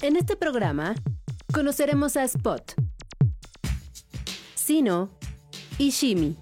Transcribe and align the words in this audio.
En 0.00 0.14
este 0.14 0.36
programa 0.36 0.94
conoceremos 1.52 2.16
a 2.16 2.22
Spot, 2.22 2.62
Sino 4.54 5.10
y 5.76 5.90
Shimi. 5.90 6.36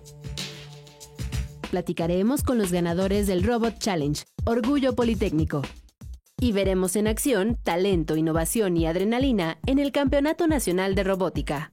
Platicaremos 1.71 2.43
con 2.43 2.59
los 2.59 2.71
ganadores 2.71 3.27
del 3.27 3.43
Robot 3.43 3.79
Challenge, 3.79 4.25
Orgullo 4.45 4.95
Politécnico. 4.95 5.63
Y 6.39 6.53
veremos 6.53 6.97
en 6.97 7.07
acción 7.07 7.57
talento, 7.63 8.17
innovación 8.17 8.77
y 8.77 8.87
adrenalina 8.87 9.57
en 9.65 9.79
el 9.79 9.91
Campeonato 9.91 10.47
Nacional 10.47 10.95
de 10.95 11.04
Robótica. 11.04 11.73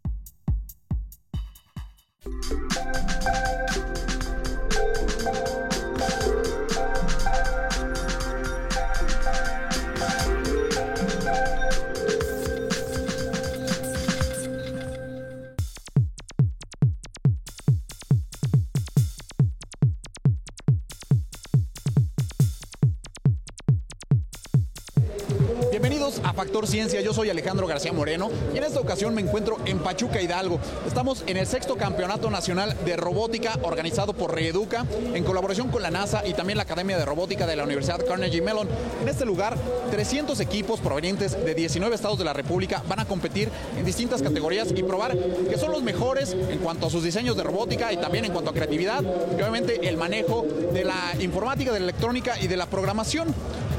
Ciencia, 26.62 27.02
yo 27.02 27.14
soy 27.14 27.32
Alejandro 27.32 27.66
García 27.66 27.92
Moreno 27.92 28.30
y 28.54 28.58
en 28.60 28.64
esta 28.64 28.80
ocasión 28.80 29.16
me 29.16 29.22
encuentro 29.22 29.58
en 29.66 29.80
Pachuca 29.80 30.22
Hidalgo. 30.22 30.60
Estamos 30.86 31.24
en 31.26 31.36
el 31.36 31.48
sexto 31.48 31.76
Campeonato 31.76 32.30
Nacional 32.30 32.78
de 32.86 32.96
Robótica 32.96 33.58
organizado 33.64 34.14
por 34.14 34.34
Reeduca 34.34 34.86
en 35.14 35.24
colaboración 35.24 35.70
con 35.70 35.82
la 35.82 35.90
NASA 35.90 36.26
y 36.26 36.34
también 36.34 36.58
la 36.58 36.64
Academia 36.64 36.98
de 36.98 37.06
Robótica 37.06 37.48
de 37.48 37.56
la 37.56 37.64
Universidad 37.64 38.06
Carnegie 38.06 38.42
Mellon. 38.42 38.70
En 39.02 39.10
este 39.10 39.26
lugar, 39.26 39.58
300 39.90 40.40
equipos 40.40 40.80
provenientes 40.80 41.44
de 41.44 41.56
19 41.56 41.96
estados 41.96 42.20
de 42.20 42.26
la 42.26 42.34
República 42.34 42.84
van 42.88 43.00
a 43.00 43.06
competir 43.06 43.50
en 43.78 43.84
distintas 43.84 44.22
categorías 44.22 44.70
y 44.76 44.84
probar 44.84 45.18
que 45.18 45.58
son 45.58 45.72
los 45.72 45.82
mejores 45.82 46.34
en 46.34 46.60
cuanto 46.60 46.86
a 46.86 46.90
sus 46.92 47.04
diseños 47.04 47.36
de 47.36 47.44
robótica 47.44 47.92
y 47.92 47.98
también 47.98 48.26
en 48.26 48.32
cuanto 48.32 48.52
a 48.52 48.54
creatividad 48.54 49.02
y 49.02 49.42
obviamente 49.42 49.90
el 49.90 49.98
manejo 49.98 50.46
de 50.72 50.84
la 50.84 51.14
informática, 51.20 51.74
de 51.74 51.80
la 51.80 51.86
electrónica 51.86 52.40
y 52.40 52.48
de 52.48 52.58
la 52.58 52.68
programación. 52.68 53.34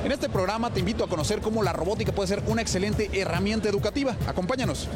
En 0.04 0.12
este 0.12 0.28
programa 0.28 0.70
te 0.70 0.80
invito 0.80 1.02
a 1.02 1.08
conocer 1.08 1.40
cómo 1.40 1.62
la 1.62 1.72
robótica 1.72 2.12
puede 2.12 2.28
ser 2.28 2.42
una 2.46 2.60
excelente 2.60 3.08
herramienta 3.18 3.70
educativa. 3.70 4.14
Acompáñanos. 4.26 4.86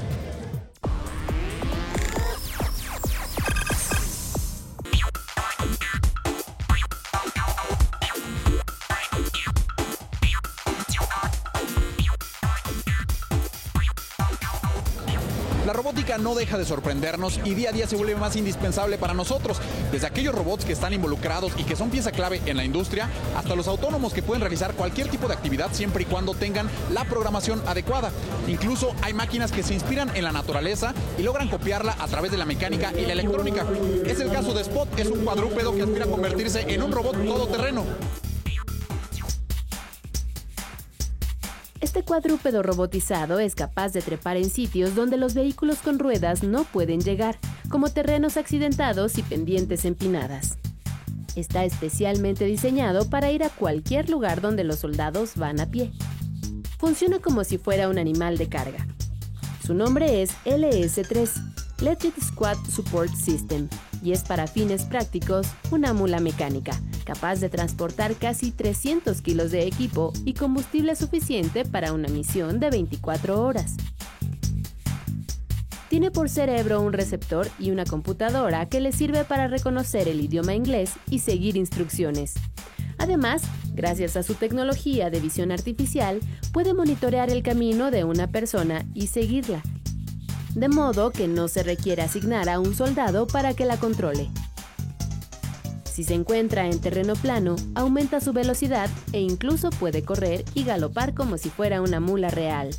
No 16.23 16.35
deja 16.35 16.59
de 16.59 16.65
sorprendernos 16.65 17.41
y 17.45 17.55
día 17.55 17.71
a 17.71 17.73
día 17.73 17.87
se 17.87 17.97
vuelve 17.97 18.17
más 18.17 18.35
indispensable 18.35 18.99
para 18.99 19.15
nosotros, 19.15 19.59
desde 19.93 20.07
aquellos 20.07 20.35
robots 20.35 20.65
que 20.65 20.73
están 20.73 20.93
involucrados 20.93 21.53
y 21.57 21.65
que 21.65 21.77
son 21.77 21.91
pieza 21.91 22.11
clave 22.11 22.41
en 22.47 22.57
la 22.57 22.65
industria, 22.65 23.09
hasta 23.37 23.55
los 23.55 23.69
autónomos 23.69 24.13
que 24.13 24.23
pueden 24.23 24.41
realizar 24.41 24.75
cualquier 24.75 25.09
tipo 25.09 25.29
de 25.29 25.35
actividad 25.35 25.73
siempre 25.73 26.03
y 26.03 26.07
cuando 26.07 26.35
tengan 26.35 26.69
la 26.93 27.05
programación 27.05 27.63
adecuada. 27.67 28.11
Incluso 28.49 28.95
hay 29.03 29.15
máquinas 29.15 29.53
que 29.53 29.63
se 29.63 29.75
inspiran 29.75 30.15
en 30.17 30.25
la 30.25 30.33
naturaleza 30.33 30.93
y 31.17 31.23
logran 31.23 31.49
copiarla 31.49 31.97
a 31.99 32.07
través 32.09 32.31
de 32.31 32.39
la 32.39 32.47
mecánica 32.47 32.93
y 32.93 33.07
la 33.07 33.13
electrónica. 33.13 33.65
Es 34.05 34.19
el 34.21 34.31
caso 34.31 34.55
de 34.55 34.63
Spot, 34.63 34.89
es 34.99 35.09
un 35.09 35.25
cuadrúpedo 35.25 35.75
que 35.75 35.83
aspira 35.83 36.05
a 36.05 36.09
convertirse 36.09 36.65
en 36.69 36.83
un 36.83 36.93
robot 36.93 37.25
todoterreno. 37.25 37.85
Cuadrúpedo 42.09 42.62
robotizado 42.62 43.39
es 43.39 43.55
capaz 43.55 43.92
de 43.92 44.01
trepar 44.01 44.39
en 44.39 44.48
sitios 44.48 44.95
donde 44.95 45.19
los 45.19 45.34
vehículos 45.34 45.81
con 45.81 45.98
ruedas 45.98 46.42
no 46.42 46.65
pueden 46.65 47.03
llegar, 47.03 47.39
como 47.69 47.91
terrenos 47.91 48.39
accidentados 48.39 49.19
y 49.19 49.23
pendientes 49.23 49.84
empinadas. 49.84 50.56
Está 51.37 51.66
especialmente 51.66 52.47
diseñado 52.47 53.10
para 53.10 53.31
ir 53.31 53.44
a 53.44 53.50
cualquier 53.50 54.09
lugar 54.09 54.41
donde 54.41 54.65
los 54.65 54.78
soldados 54.78 55.37
van 55.37 55.60
a 55.60 55.66
pie. 55.66 55.93
Funciona 56.78 57.19
como 57.19 57.44
si 57.44 57.59
fuera 57.59 57.91
un 57.91 57.99
animal 57.99 58.38
de 58.38 58.49
carga. 58.49 58.87
Su 59.62 59.75
nombre 59.75 60.22
es 60.22 60.31
LS3, 60.47 61.28
Electric 61.83 62.19
Squad 62.22 62.56
Support 62.71 63.12
System, 63.16 63.69
y 64.03 64.12
es 64.12 64.22
para 64.22 64.47
fines 64.47 64.84
prácticos 64.84 65.47
una 65.70 65.92
mula 65.92 66.20
mecánica, 66.20 66.72
capaz 67.04 67.41
de 67.41 67.48
transportar 67.48 68.14
casi 68.14 68.50
300 68.50 69.20
kilos 69.22 69.50
de 69.50 69.66
equipo 69.66 70.12
y 70.25 70.34
combustible 70.34 70.94
suficiente 70.97 71.64
para 71.64 71.92
una 71.92 72.09
misión 72.09 72.60
de 72.60 72.70
24 72.70 73.42
horas. 73.42 73.76
Tiene 75.88 76.10
por 76.10 76.28
cerebro 76.28 76.82
un 76.82 76.92
receptor 76.92 77.48
y 77.59 77.70
una 77.70 77.84
computadora 77.84 78.66
que 78.66 78.81
le 78.81 78.92
sirve 78.92 79.25
para 79.25 79.48
reconocer 79.48 80.06
el 80.06 80.20
idioma 80.20 80.54
inglés 80.54 80.92
y 81.09 81.20
seguir 81.20 81.56
instrucciones. 81.56 82.34
Además, 82.98 83.42
gracias 83.75 84.16
a 84.16 84.22
su 84.22 84.34
tecnología 84.34 85.09
de 85.09 85.20
visión 85.20 85.50
artificial, 85.50 86.20
puede 86.53 86.75
monitorear 86.75 87.30
el 87.30 87.42
camino 87.42 87.91
de 87.91 88.04
una 88.04 88.26
persona 88.26 88.84
y 88.92 89.06
seguirla, 89.06 89.62
de 90.54 90.69
modo 90.69 91.10
que 91.10 91.28
no 91.28 91.48
se 91.48 91.62
requiere 91.62 92.03
asignar 92.03 92.48
a 92.48 92.60
un 92.60 92.75
soldado 92.75 93.26
para 93.26 93.54
que 93.54 93.64
la 93.64 93.76
controle. 93.76 94.31
Si 95.84 96.04
se 96.04 96.14
encuentra 96.14 96.66
en 96.66 96.81
terreno 96.81 97.14
plano, 97.14 97.56
aumenta 97.75 98.20
su 98.20 98.32
velocidad 98.32 98.88
e 99.12 99.20
incluso 99.20 99.70
puede 99.70 100.03
correr 100.03 100.44
y 100.54 100.62
galopar 100.62 101.12
como 101.12 101.38
si 101.38 101.50
fuera 101.50 101.82
una 101.82 101.98
mula 101.98 102.31
real. 102.31 102.70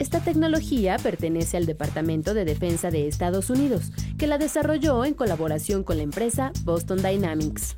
Esta 0.00 0.18
tecnología 0.18 0.96
pertenece 0.96 1.56
al 1.58 1.66
Departamento 1.66 2.32
de 2.34 2.44
Defensa 2.44 2.90
de 2.90 3.06
Estados 3.06 3.50
Unidos, 3.50 3.92
que 4.18 4.26
la 4.26 4.38
desarrolló 4.38 5.04
en 5.04 5.14
colaboración 5.14 5.84
con 5.84 5.98
la 5.98 6.02
empresa 6.02 6.52
Boston 6.64 7.02
Dynamics. 7.02 7.76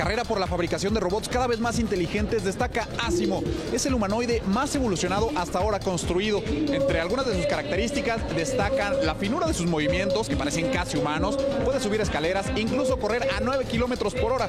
Carrera 0.00 0.24
por 0.24 0.40
la 0.40 0.46
fabricación 0.46 0.94
de 0.94 1.00
robots 1.00 1.28
cada 1.28 1.46
vez 1.46 1.60
más 1.60 1.78
inteligentes 1.78 2.42
destaca 2.42 2.88
Asimo. 3.04 3.42
Es 3.70 3.84
el 3.84 3.92
humanoide 3.92 4.42
más 4.46 4.74
evolucionado 4.74 5.28
hasta 5.36 5.58
ahora 5.58 5.78
construido. 5.78 6.42
Entre 6.46 7.02
algunas 7.02 7.26
de 7.26 7.34
sus 7.34 7.44
características 7.44 8.22
destacan 8.34 9.04
la 9.04 9.14
finura 9.14 9.46
de 9.46 9.52
sus 9.52 9.66
movimientos, 9.66 10.26
que 10.26 10.38
parecen 10.38 10.72
casi 10.72 10.96
humanos, 10.96 11.36
puede 11.66 11.80
subir 11.80 12.00
escaleras 12.00 12.46
incluso 12.56 12.98
correr 12.98 13.28
a 13.36 13.40
9 13.40 13.66
kilómetros 13.66 14.14
por 14.14 14.32
hora. 14.32 14.48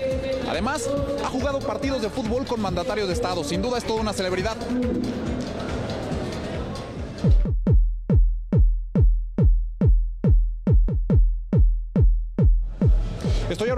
Además, 0.49 0.89
ha 1.21 1.27
jugado 1.27 1.59
partidos 1.59 2.01
de 2.01 2.09
fútbol 2.09 2.45
con 2.45 2.61
mandatarios 2.61 3.09
de 3.09 3.13
Estado. 3.13 3.43
Sin 3.43 3.61
duda 3.61 3.77
es 3.77 3.83
toda 3.83 3.99
una 3.99 4.13
celebridad. 4.13 4.55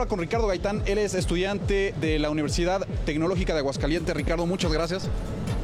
Con 0.07 0.19
Ricardo 0.19 0.47
Gaitán, 0.47 0.83
él 0.85 0.97
es 0.97 1.13
estudiante 1.13 1.93
de 2.01 2.19
la 2.19 2.29
Universidad 2.29 2.85
Tecnológica 3.05 3.53
de 3.53 3.59
Aguascalientes. 3.59 4.13
Ricardo, 4.15 4.45
muchas 4.45 4.71
gracias. 4.71 5.07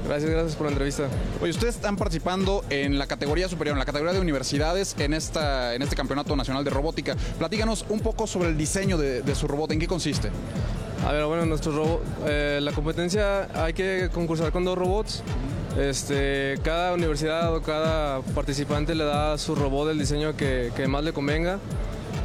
Gracias, 0.08 0.32
gracias 0.32 0.56
por 0.56 0.68
la 0.68 0.72
entrevista. 0.72 1.04
Oye, 1.42 1.52
ustedes 1.52 1.76
están 1.76 1.98
participando 1.98 2.64
en 2.70 2.98
la 2.98 3.06
categoría 3.06 3.50
superior, 3.50 3.74
en 3.76 3.80
la 3.80 3.86
categoría 3.86 4.14
de 4.14 4.22
universidades, 4.22 4.96
en, 4.98 5.14
esta, 5.14 5.76
en 5.76 5.82
este 5.82 5.96
Campeonato 5.96 6.36
Nacional 6.36 6.64
de 6.64 6.70
Robótica. 6.70 7.16
Platícanos 7.38 7.86
un 7.90 8.00
poco 8.00 8.28
sobre 8.28 8.50
el 8.50 8.58
diseño 8.58 8.98
de, 8.98 9.22
de 9.22 9.36
su 9.36 9.48
robot, 9.48 9.72
¿en 9.72 9.80
qué 9.80 9.88
consiste? 9.88 10.30
A 11.06 11.12
ver, 11.12 11.26
bueno, 11.26 11.46
nuestro 11.46 11.74
robot, 11.74 12.02
eh, 12.28 12.60
la 12.62 12.72
competencia 12.72 13.50
hay 13.54 13.74
que 13.74 14.10
concursar 14.14 14.52
con 14.52 14.64
dos 14.64 14.78
robots. 14.78 15.22
Este, 15.78 16.56
cada 16.64 16.94
universidad 16.94 17.54
o 17.54 17.62
cada 17.62 18.22
participante 18.22 18.96
le 18.96 19.04
da 19.04 19.38
su 19.38 19.54
robot 19.54 19.92
el 19.92 20.00
diseño 20.00 20.36
que, 20.36 20.72
que 20.76 20.88
más 20.88 21.04
le 21.04 21.14
convenga. 21.14 21.60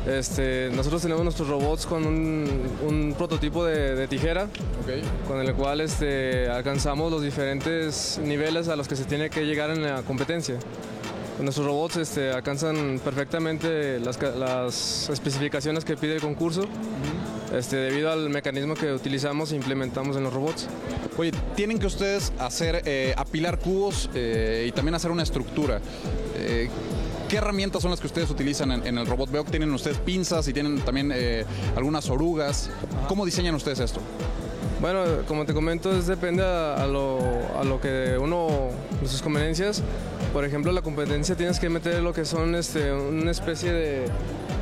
Este, 0.06 0.70
nosotros 0.74 1.00
tenemos 1.00 1.24
nuestros 1.24 1.48
robots 1.48 1.86
con 1.86 2.04
un, 2.04 2.46
un 2.86 3.14
prototipo 3.16 3.64
de, 3.64 3.94
de 3.94 4.06
tijera, 4.06 4.48
con 5.26 5.40
el 5.40 5.54
cual 5.54 5.80
este, 5.80 6.48
alcanzamos 6.48 7.10
los 7.10 7.22
diferentes 7.22 8.20
niveles 8.22 8.68
a 8.68 8.76
los 8.76 8.86
que 8.86 8.96
se 8.96 9.04
tiene 9.04 9.30
que 9.30 9.46
llegar 9.46 9.70
en 9.70 9.82
la 9.82 10.02
competencia. 10.02 10.56
Nuestros 11.40 11.66
robots 11.66 11.96
este, 11.96 12.30
alcanzan 12.30 13.00
perfectamente 13.02 13.98
las, 13.98 14.16
ca- 14.18 14.30
las 14.36 15.08
especificaciones 15.08 15.84
que 15.84 15.96
pide 15.96 16.14
el 16.14 16.20
concurso, 16.20 16.66
este, 17.56 17.76
debido 17.76 18.12
al 18.12 18.30
mecanismo 18.30 18.74
que 18.74 18.92
utilizamos 18.92 19.50
e 19.52 19.56
implementamos 19.56 20.16
en 20.16 20.22
los 20.22 20.32
robots. 20.32 20.68
Oye, 21.16 21.32
tienen 21.56 21.78
que 21.78 21.86
ustedes 21.86 22.32
hacer, 22.38 22.82
eh, 22.84 23.14
apilar 23.16 23.58
cubos 23.58 24.10
eh, 24.14 24.66
y 24.68 24.72
también 24.72 24.94
hacer 24.94 25.10
una 25.10 25.22
estructura. 25.24 25.80
Eh, 26.36 26.68
¿Qué 27.28 27.36
herramientas 27.36 27.82
son 27.82 27.90
las 27.90 28.00
que 28.00 28.06
ustedes 28.06 28.30
utilizan 28.30 28.70
en, 28.72 28.86
en 28.86 28.98
el 28.98 29.06
robot? 29.06 29.30
Veo 29.30 29.44
que 29.44 29.50
tienen 29.50 29.72
ustedes 29.72 29.98
pinzas 29.98 30.46
y 30.48 30.52
tienen 30.52 30.80
también 30.80 31.10
eh, 31.14 31.44
algunas 31.76 32.08
orugas. 32.10 32.70
¿Cómo 33.08 33.24
diseñan 33.24 33.54
ustedes 33.54 33.80
esto? 33.80 34.00
Bueno, 34.80 35.02
como 35.26 35.46
te 35.46 35.54
comento, 35.54 35.90
es 35.96 36.06
depende 36.06 36.44
a, 36.44 36.86
lo, 36.86 37.18
a 37.58 37.64
lo 37.64 37.80
que 37.80 38.18
uno, 38.20 38.68
sus 39.06 39.22
conveniencias. 39.22 39.82
Por 40.32 40.44
ejemplo, 40.44 40.72
la 40.72 40.82
competencia 40.82 41.34
tienes 41.36 41.58
que 41.58 41.70
meter 41.70 42.02
lo 42.02 42.12
que 42.12 42.24
son 42.24 42.54
este, 42.54 42.92
una 42.92 43.30
especie 43.30 43.72
de, 43.72 44.06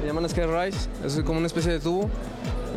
se 0.01 0.07
llaman 0.07 0.29
Sky 0.29 0.43
Rise, 0.43 0.89
es 1.05 1.21
como 1.25 1.39
una 1.39 1.47
especie 1.47 1.73
de 1.73 1.81
tubo. 1.81 2.09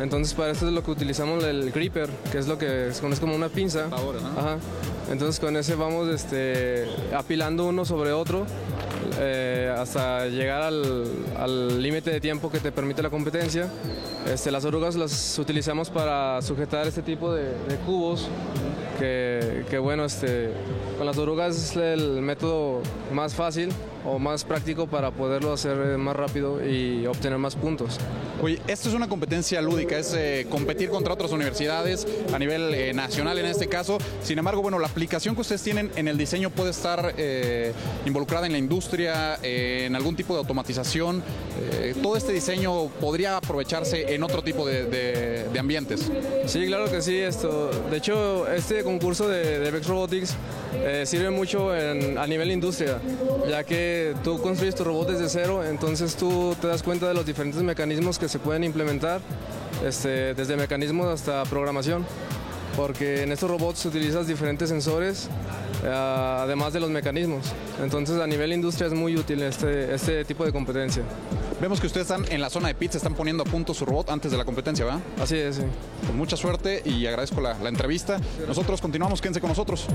Entonces 0.00 0.34
para 0.34 0.50
esto 0.50 0.66
es 0.66 0.72
lo 0.72 0.82
que 0.82 0.90
utilizamos 0.90 1.42
el 1.44 1.72
gripper, 1.72 2.10
que 2.30 2.38
es 2.38 2.46
lo 2.46 2.58
que 2.58 2.88
es, 2.88 3.00
como 3.00 3.34
una 3.34 3.48
pinza. 3.48 3.86
Ajá. 3.86 4.58
Entonces 5.10 5.40
con 5.40 5.56
ese 5.56 5.74
vamos 5.74 6.08
este, 6.08 6.86
apilando 7.14 7.66
uno 7.66 7.84
sobre 7.84 8.12
otro 8.12 8.44
eh, 9.18 9.74
hasta 9.76 10.26
llegar 10.26 10.62
al 10.62 11.82
límite 11.82 12.10
de 12.10 12.20
tiempo 12.20 12.50
que 12.50 12.60
te 12.60 12.72
permite 12.72 13.02
la 13.02 13.10
competencia. 13.10 13.68
Este, 14.26 14.50
las 14.50 14.64
orugas 14.64 14.96
las 14.96 15.38
utilizamos 15.38 15.90
para 15.90 16.42
sujetar 16.42 16.86
este 16.86 17.02
tipo 17.02 17.32
de, 17.32 17.52
cubos, 17.86 18.28
que, 18.98 19.78
bueno, 19.80 20.04
este, 20.04 20.50
con 20.98 21.06
las 21.06 21.18
orugas 21.18 21.56
es 21.56 21.76
el 21.76 22.22
método 22.22 22.80
más 23.12 23.34
fácil 23.34 23.70
o 24.06 24.18
más 24.18 24.44
práctico 24.44 24.86
para 24.86 25.10
poderlo 25.10 25.52
hacer 25.52 25.98
más 25.98 26.16
rápido 26.16 26.64
y 26.66 27.06
obtener 27.06 27.38
más 27.38 27.56
puntos. 27.56 27.98
Oye, 28.42 28.60
esto 28.66 28.88
es 28.88 28.94
una 28.94 29.08
competencia 29.08 29.62
lúdica, 29.62 29.98
es 29.98 30.14
eh, 30.14 30.46
competir 30.50 30.90
contra 30.90 31.14
otras 31.14 31.32
universidades 31.32 32.06
a 32.32 32.38
nivel 32.38 32.74
eh, 32.74 32.92
nacional 32.92 33.38
en 33.38 33.46
este 33.46 33.66
caso. 33.66 33.98
Sin 34.22 34.38
embargo, 34.38 34.60
bueno, 34.60 34.78
la 34.78 34.88
aplicación 34.88 35.34
que 35.34 35.40
ustedes 35.40 35.62
tienen 35.62 35.90
en 35.96 36.06
el 36.06 36.18
diseño 36.18 36.50
puede 36.50 36.70
estar 36.70 37.14
eh, 37.16 37.72
involucrada 38.04 38.46
en 38.46 38.52
la 38.52 38.58
industria, 38.58 39.38
en 39.42 39.96
algún 39.96 40.16
tipo 40.16 40.34
de 40.34 40.40
automatización. 40.40 41.22
todo 42.02 42.16
este 42.16 42.32
diseño 42.32 42.88
podría 43.00 43.38
aprovecharse 43.38 44.14
en 44.14 44.22
otro 44.22 44.42
tipo 44.42 44.66
de, 44.66 45.46
ambientes. 45.58 46.10
Sí, 46.46 46.66
claro 46.66 46.90
que 46.90 47.00
sí. 47.00 47.16
Esto, 47.16 47.70
de 47.90 47.96
hecho, 47.96 48.46
este 48.52 48.82
concurso 48.84 49.28
de, 49.28 49.58
de 49.58 49.70
Vex 49.70 49.86
Robotics 49.86 50.34
sirve 51.04 51.30
mucho 51.30 51.70
a 51.70 52.26
nivel 52.26 52.50
industria, 52.50 52.98
ya 53.48 53.64
que 53.64 53.95
tú 54.24 54.40
construyes 54.40 54.74
tu 54.74 54.84
robot 54.84 55.08
desde 55.08 55.28
cero, 55.28 55.64
entonces 55.64 56.16
tú 56.16 56.54
te 56.60 56.66
das 56.66 56.82
cuenta 56.82 57.08
de 57.08 57.14
los 57.14 57.26
diferentes 57.26 57.62
mecanismos 57.62 58.18
que 58.18 58.28
se 58.28 58.38
pueden 58.38 58.64
implementar, 58.64 59.20
este, 59.84 60.34
desde 60.34 60.56
mecanismos 60.56 61.06
hasta 61.06 61.44
programación, 61.44 62.04
porque 62.76 63.22
en 63.22 63.32
estos 63.32 63.50
robots 63.50 63.80
se 63.80 63.88
utilizan 63.88 64.26
diferentes 64.26 64.68
sensores, 64.68 65.28
eh, 65.84 65.88
además 65.88 66.72
de 66.72 66.80
los 66.80 66.90
mecanismos. 66.90 67.46
Entonces 67.82 68.20
a 68.20 68.26
nivel 68.26 68.52
industria 68.52 68.86
es 68.88 68.92
muy 68.92 69.16
útil 69.16 69.42
este, 69.42 69.94
este 69.94 70.24
tipo 70.24 70.44
de 70.44 70.52
competencia. 70.52 71.02
Vemos 71.60 71.80
que 71.80 71.86
ustedes 71.86 72.10
están 72.10 72.30
en 72.30 72.40
la 72.40 72.50
zona 72.50 72.68
de 72.68 72.74
pizza, 72.74 72.98
están 72.98 73.14
poniendo 73.14 73.42
a 73.42 73.46
punto 73.46 73.72
su 73.72 73.86
robot 73.86 74.10
antes 74.10 74.30
de 74.30 74.36
la 74.36 74.44
competencia, 74.44 74.84
¿verdad? 74.84 75.00
Así 75.22 75.36
es, 75.36 75.56
sí. 75.56 75.62
Con 76.06 76.16
mucha 76.18 76.36
suerte 76.36 76.82
y 76.84 77.06
agradezco 77.06 77.40
la, 77.40 77.58
la 77.58 77.70
entrevista. 77.70 78.20
Nosotros 78.46 78.80
continuamos, 78.80 79.22
quédense 79.22 79.40
con 79.40 79.48
nosotros. 79.48 79.86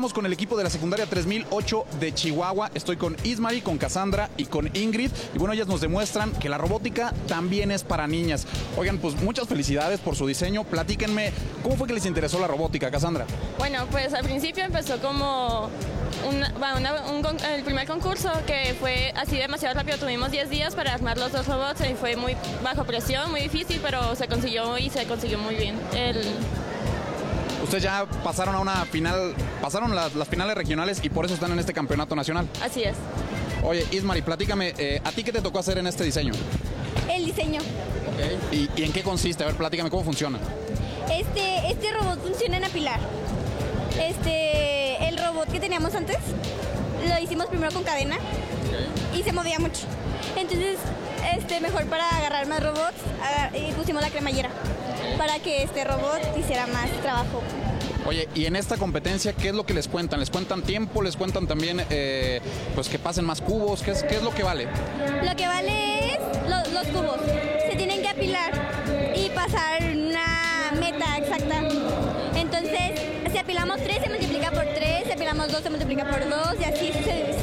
Estamos 0.00 0.14
con 0.14 0.24
el 0.24 0.32
equipo 0.32 0.56
de 0.56 0.64
la 0.64 0.70
secundaria 0.70 1.04
3008 1.04 1.84
de 2.00 2.14
Chihuahua. 2.14 2.70
Estoy 2.72 2.96
con 2.96 3.14
Ismari, 3.22 3.60
con 3.60 3.76
Cassandra 3.76 4.30
y 4.38 4.46
con 4.46 4.74
Ingrid. 4.74 5.10
Y 5.34 5.38
bueno, 5.38 5.52
ellas 5.52 5.66
nos 5.66 5.82
demuestran 5.82 6.32
que 6.32 6.48
la 6.48 6.56
robótica 6.56 7.12
también 7.28 7.70
es 7.70 7.84
para 7.84 8.06
niñas. 8.06 8.46
Oigan, 8.78 8.96
pues 8.96 9.20
muchas 9.20 9.46
felicidades 9.46 10.00
por 10.00 10.16
su 10.16 10.26
diseño. 10.26 10.64
Platíquenme, 10.64 11.32
¿cómo 11.62 11.76
fue 11.76 11.86
que 11.86 11.92
les 11.92 12.06
interesó 12.06 12.40
la 12.40 12.46
robótica, 12.46 12.90
Cassandra? 12.90 13.26
Bueno, 13.58 13.84
pues 13.90 14.14
al 14.14 14.24
principio 14.24 14.64
empezó 14.64 14.98
como 15.00 15.68
el 17.54 17.62
primer 17.64 17.86
concurso 17.86 18.32
que 18.46 18.74
fue 18.80 19.12
así 19.16 19.36
demasiado 19.36 19.74
rápido. 19.74 19.98
Tuvimos 19.98 20.30
10 20.30 20.48
días 20.48 20.74
para 20.74 20.94
armar 20.94 21.18
los 21.18 21.30
dos 21.30 21.46
robots 21.46 21.82
y 21.82 21.92
fue 21.92 22.16
muy 22.16 22.38
bajo 22.64 22.84
presión, 22.84 23.30
muy 23.30 23.42
difícil, 23.42 23.80
pero 23.82 24.16
se 24.16 24.28
consiguió 24.28 24.78
y 24.78 24.88
se 24.88 25.04
consiguió 25.04 25.36
muy 25.38 25.56
bien. 25.56 25.78
El, 25.92 26.22
Ustedes 27.70 27.84
ya 27.84 28.04
pasaron 28.24 28.56
a 28.56 28.58
una 28.58 28.84
final, 28.84 29.32
pasaron 29.62 29.94
las, 29.94 30.10
finales 30.28 30.56
regionales 30.56 30.98
y 31.04 31.08
por 31.08 31.24
eso 31.24 31.34
están 31.34 31.52
en 31.52 31.60
este 31.60 31.72
campeonato 31.72 32.16
nacional. 32.16 32.48
Así 32.60 32.82
es. 32.82 32.96
Oye, 33.62 33.86
Ismari, 33.92 34.22
platícame, 34.22 34.74
eh, 34.76 35.00
¿a 35.04 35.12
ti 35.12 35.22
qué 35.22 35.30
te 35.30 35.40
tocó 35.40 35.60
hacer 35.60 35.78
en 35.78 35.86
este 35.86 36.02
diseño? 36.02 36.32
El 37.08 37.26
diseño. 37.26 37.60
¿Y, 38.50 38.82
en 38.82 38.92
qué 38.92 39.04
consiste? 39.04 39.44
A 39.44 39.46
ver, 39.46 39.54
platícame, 39.54 39.88
¿cómo 39.88 40.02
funciona? 40.02 40.40
Este, 41.12 41.70
este 41.70 41.92
robot 41.92 42.20
funciona 42.20 42.56
en 42.56 42.64
apilar. 42.64 42.98
Este, 44.00 45.06
el 45.06 45.16
robot 45.16 45.48
que 45.52 45.60
teníamos 45.60 45.94
antes, 45.94 46.18
lo 47.08 47.22
hicimos 47.22 47.46
primero 47.46 47.70
con 47.70 47.84
cadena 47.84 48.16
y 49.16 49.22
se 49.22 49.32
movía 49.32 49.60
mucho. 49.60 49.82
Entonces, 50.36 50.76
este, 51.38 51.60
mejor 51.60 51.84
para 51.84 52.08
agarrar 52.16 52.48
más 52.48 52.64
robots, 52.64 52.98
y 53.54 53.70
pusimos 53.74 54.02
la 54.02 54.10
cremallera 54.10 54.50
para 55.20 55.38
que 55.38 55.62
este 55.62 55.84
robot 55.84 56.18
hiciera 56.38 56.66
más 56.68 56.90
trabajo. 57.02 57.42
Oye, 58.06 58.26
y 58.34 58.46
en 58.46 58.56
esta 58.56 58.78
competencia, 58.78 59.34
¿qué 59.34 59.50
es 59.50 59.54
lo 59.54 59.66
que 59.66 59.74
les 59.74 59.86
cuentan? 59.86 60.18
¿Les 60.18 60.30
cuentan 60.30 60.62
tiempo? 60.62 61.02
¿Les 61.02 61.14
cuentan 61.14 61.46
también 61.46 61.84
eh, 61.90 62.40
pues 62.74 62.88
que 62.88 62.98
pasen 62.98 63.26
más 63.26 63.42
cubos? 63.42 63.82
¿Qué 63.82 63.90
es, 63.90 64.02
¿Qué 64.02 64.16
es 64.16 64.22
lo 64.22 64.32
que 64.32 64.42
vale? 64.42 64.66
Lo 65.22 65.36
que 65.36 65.46
vale 65.46 66.14
es 66.14 66.20
los 66.72 66.86
cubos. 66.86 67.18
Se 67.70 67.76
tienen 67.76 68.00
que 68.00 68.08
apilar 68.08 68.50
y 69.14 69.28
pasar 69.28 69.82
una 69.82 70.72
meta 70.80 71.18
exacta. 71.18 71.68
Entonces, 72.34 72.92
si 73.30 73.36
apilamos 73.36 73.76
tres, 73.76 73.98
se 74.02 74.08
multiplica 74.08 74.50
por 74.52 74.64
tres, 74.74 75.04
si 75.04 75.12
apilamos 75.12 75.52
dos, 75.52 75.62
se 75.62 75.68
multiplica 75.68 76.08
por 76.08 76.26
dos, 76.30 76.54
y 76.58 76.64
así 76.64 76.86
sucesivamente. 76.94 77.39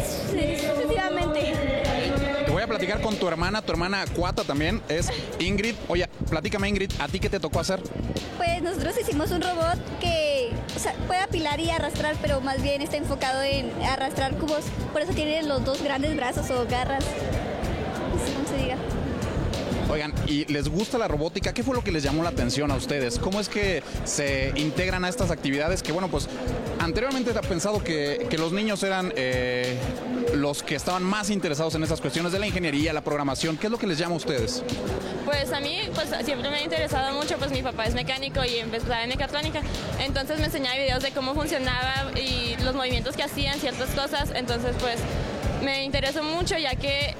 Platicar 2.77 3.01
con 3.01 3.15
tu 3.15 3.27
hermana, 3.27 3.63
tu 3.63 3.71
hermana 3.71 4.05
Cuata 4.15 4.43
también, 4.43 4.83
es 4.87 5.09
Ingrid. 5.39 5.73
Oye, 5.87 6.07
platícame 6.29 6.69
Ingrid, 6.69 6.91
¿a 6.99 7.07
ti 7.07 7.19
qué 7.19 7.27
te 7.27 7.39
tocó 7.39 7.59
hacer? 7.59 7.81
Pues 8.37 8.61
nosotros 8.61 8.93
hicimos 9.01 9.31
un 9.31 9.41
robot 9.41 9.79
que 9.99 10.51
puede 11.07 11.21
apilar 11.21 11.59
y 11.59 11.71
arrastrar, 11.71 12.15
pero 12.21 12.39
más 12.39 12.61
bien 12.61 12.83
está 12.83 12.97
enfocado 12.97 13.41
en 13.41 13.71
arrastrar 13.81 14.35
cubos. 14.35 14.65
Por 14.93 15.01
eso 15.01 15.11
tiene 15.13 15.41
los 15.41 15.65
dos 15.65 15.81
grandes 15.81 16.15
brazos 16.15 16.51
o 16.51 16.67
garras. 16.67 17.03
No 17.03 18.23
sé 18.23 18.33
cómo 18.33 18.47
se 18.47 18.57
diga. 18.57 18.77
Oigan, 19.89 20.13
¿y 20.27 20.45
les 20.45 20.69
gusta 20.69 20.97
la 20.97 21.07
robótica? 21.07 21.53
¿Qué 21.53 21.63
fue 21.63 21.73
lo 21.73 21.83
que 21.83 21.91
les 21.91 22.03
llamó 22.03 22.21
la 22.21 22.29
atención 22.29 22.69
a 22.71 22.75
ustedes? 22.75 23.17
¿Cómo 23.17 23.39
es 23.39 23.49
que 23.49 23.81
se 24.03 24.51
integran 24.55 25.05
a 25.05 25.09
estas 25.09 25.31
actividades 25.31 25.81
que, 25.81 25.93
bueno, 25.93 26.09
pues 26.09 26.27
anteriormente 26.79 27.31
ha 27.31 27.41
pensado 27.41 27.83
que, 27.83 28.27
los 28.37 28.51
niños 28.51 28.83
eran 28.83 29.11
eh, 29.15 29.77
los 30.41 30.63
que 30.63 30.75
estaban 30.75 31.03
más 31.03 31.29
interesados 31.29 31.75
en 31.75 31.83
estas 31.83 32.01
cuestiones 32.01 32.31
de 32.31 32.39
la 32.39 32.47
ingeniería, 32.47 32.93
la 32.93 33.01
programación? 33.01 33.57
¿Qué 33.57 33.67
es 33.67 33.71
lo 33.71 33.77
que 33.77 33.87
les 33.87 33.97
llama 33.97 34.15
a 34.15 34.17
ustedes? 34.17 34.63
Pues 35.25 35.51
a 35.51 35.59
mí 35.59 35.79
pues 35.93 36.09
siempre 36.25 36.49
me 36.49 36.57
ha 36.57 36.63
interesado 36.63 37.13
mucho, 37.13 37.37
pues 37.37 37.51
mi 37.51 37.61
papá 37.61 37.85
es 37.85 37.93
mecánico 37.93 38.43
y 38.45 38.57
empezaba 38.57 39.03
en 39.03 39.09
mecatrónica, 39.09 39.61
entonces 39.99 40.39
me 40.39 40.45
enseñaba 40.45 40.77
videos 40.77 41.03
de 41.03 41.11
cómo 41.11 41.33
funcionaba 41.33 42.11
y 42.15 42.55
los 42.63 42.75
movimientos 42.75 43.15
que 43.15 43.23
hacían, 43.23 43.59
ciertas 43.59 43.89
cosas, 43.89 44.31
entonces 44.33 44.75
pues 44.79 44.99
me 45.63 45.83
interesó 45.83 46.23
mucho 46.23 46.57
ya 46.57 46.75
que 46.75 47.15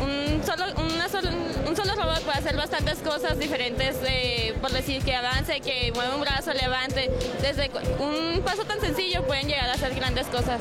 un 0.00 0.42
solo, 0.44 0.64
un 1.66 1.76
solo 1.76 1.94
robot 1.94 2.22
puede 2.22 2.38
hacer 2.38 2.56
bastantes 2.56 2.98
cosas 2.98 3.38
diferentes, 3.38 3.96
por 4.60 4.70
decir 4.70 5.02
que 5.02 5.14
avance, 5.14 5.60
que 5.60 5.90
mueva 5.94 6.14
un 6.14 6.20
brazo, 6.20 6.52
levante. 6.52 7.10
Desde 7.40 7.70
un 7.98 8.42
paso 8.42 8.64
tan 8.64 8.80
sencillo 8.80 9.26
pueden 9.26 9.48
llegar 9.48 9.68
a 9.68 9.72
hacer 9.72 9.94
grandes 9.94 10.26
cosas. 10.26 10.60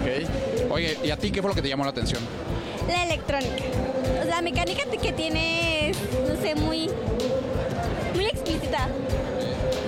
Ok. 0.00 0.70
Oye, 0.70 0.98
¿y 1.04 1.10
a 1.10 1.16
ti 1.16 1.30
qué 1.30 1.42
fue 1.42 1.50
lo 1.50 1.54
que 1.54 1.62
te 1.62 1.68
llamó 1.68 1.84
la 1.84 1.90
atención? 1.90 2.22
La 2.88 3.04
electrónica. 3.04 3.64
La 4.28 4.40
mecánica 4.40 4.84
que 5.00 5.12
tiene 5.12 5.90
es, 5.90 5.96
no 6.28 6.40
sé, 6.40 6.54
muy, 6.54 6.88
muy 8.14 8.24
explícita. 8.26 8.88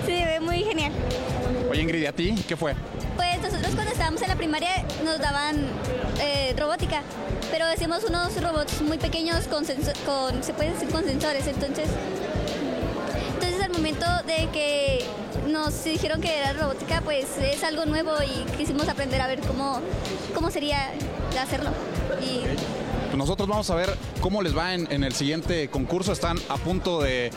Se 0.05 0.13
ve 0.13 0.41
muy 0.41 0.65
genial. 0.65 0.93
Oye, 1.71 1.83
Ingrid, 1.83 2.03
¿y 2.03 2.07
a 2.07 2.13
ti 2.13 2.35
qué 2.47 2.57
fue? 2.57 2.75
Pues 3.17 3.41
nosotros 3.41 3.75
cuando 3.75 3.93
estábamos 3.93 4.21
en 4.23 4.29
la 4.29 4.37
primaria 4.37 4.85
nos 5.05 5.19
daban 5.19 5.57
eh, 6.21 6.55
robótica, 6.59 7.03
pero 7.51 7.67
decimos 7.67 8.05
unos 8.05 8.41
robots 8.43 8.81
muy 8.83 8.99
pequeños 8.99 9.47
con, 9.47 9.65
con, 9.65 10.43
se 10.43 10.53
pueden 10.53 10.75
decir 10.75 10.89
con 10.89 11.05
sensores, 11.05 11.47
entonces, 11.47 11.87
momento 13.83 14.07
de 14.29 14.49
que 14.53 15.05
nos 15.49 15.83
dijeron 15.83 16.21
que 16.21 16.39
era 16.39 16.53
robótica, 16.53 17.01
pues 17.01 17.27
es 17.39 17.65
algo 17.65 17.85
nuevo 17.85 18.13
y 18.23 18.49
quisimos 18.53 18.89
aprender 18.89 19.21
a 19.21 19.27
ver 19.27 19.41
cómo, 19.41 19.81
cómo 20.33 20.53
sería 20.53 20.93
hacerlo. 21.41 21.71
Y 22.23 22.43
pues 23.07 23.17
nosotros 23.17 23.49
vamos 23.49 23.69
a 23.71 23.75
ver 23.75 23.91
cómo 24.21 24.41
les 24.41 24.57
va 24.57 24.73
en, 24.75 25.03
el 25.03 25.13
siguiente 25.15 25.69
concurso. 25.69 26.13
Están 26.13 26.39
a 26.49 26.59
punto 26.59 27.03
de, 27.03 27.33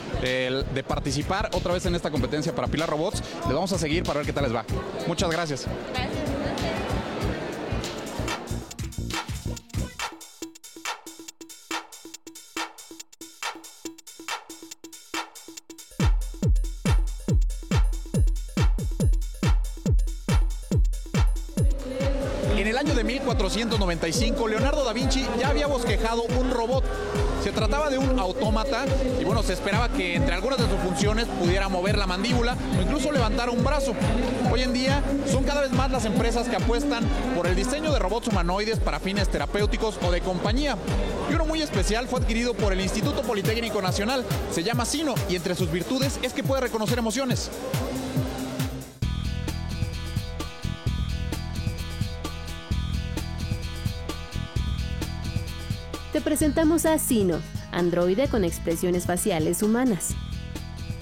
participar 0.88 1.50
otra 1.52 1.74
vez 1.74 1.88
en 1.88 1.96
esta 1.96 2.12
competencia 2.12 2.54
para 2.54 2.68
Pilar 2.68 2.92
Robots. 2.92 3.24
Les 3.46 3.54
vamos 3.56 3.72
a 3.74 3.80
seguir 3.80 4.04
para 4.04 4.20
ver 4.20 4.28
qué 4.28 4.34
tal 4.34 4.44
les 4.44 4.54
va. 4.54 4.66
Muchas 5.08 5.32
gracias. 5.32 5.66
En 5.66 6.35
el 22.76 22.80
año 22.80 22.94
de 22.94 23.06
1495, 23.06 24.50
Leonardo 24.50 24.84
da 24.84 24.92
Vinci 24.92 25.26
ya 25.40 25.48
había 25.48 25.66
bosquejado 25.66 26.24
un 26.38 26.52
robot. 26.52 26.84
Se 27.42 27.54
trataba 27.54 27.90
de 27.90 27.98
un 27.98 28.20
autómata 28.20 28.84
y 29.18 29.24
bueno, 29.24 29.44
se 29.44 29.54
esperaba 29.54 29.88
que 29.88 30.16
entre 30.16 30.36
algunas 30.36 30.60
de 30.60 30.68
sus 30.68 30.78
funciones 30.82 31.26
pudiera 31.40 31.70
mover 31.70 31.98
la 31.98 32.06
mandíbula 32.06 32.58
o 32.78 32.82
incluso 32.82 33.14
levantar 33.14 33.50
un 33.50 33.64
brazo. 33.64 33.94
Hoy 34.52 34.64
en 34.64 34.74
día 34.74 35.02
son 35.32 35.46
cada 35.46 35.62
vez 35.62 35.72
más 35.72 35.90
las 35.90 36.04
empresas 36.04 36.50
que 36.50 36.58
apuestan 36.58 37.06
por 37.34 37.48
el 37.48 37.56
diseño 37.56 37.94
de 37.94 38.00
robots 38.00 38.28
humanoides 38.28 38.80
para 38.80 39.00
fines 39.00 39.30
terapéuticos 39.30 39.98
o 40.06 40.12
de 40.12 40.20
compañía. 40.20 40.76
Y 41.32 41.34
uno 41.34 41.46
muy 41.46 41.62
especial 41.62 42.10
fue 42.10 42.20
adquirido 42.20 42.54
por 42.56 42.74
el 42.74 42.82
Instituto 42.82 43.22
Politécnico 43.22 43.82
Nacional. 43.82 44.26
Se 44.52 44.64
llama 44.64 44.84
Sino 44.84 45.16
y 45.30 45.38
entre 45.38 45.56
sus 45.56 45.72
virtudes 45.72 46.20
es 46.24 46.34
que 46.34 46.44
puede 46.44 46.60
reconocer 46.60 47.00
emociones. 47.00 47.50
Te 56.16 56.22
presentamos 56.22 56.86
a 56.86 56.98
Sino, 56.98 57.42
androide 57.74 58.30
con 58.30 58.46
expresiones 58.46 59.06
faciales 59.06 59.62
humanas. 59.62 60.16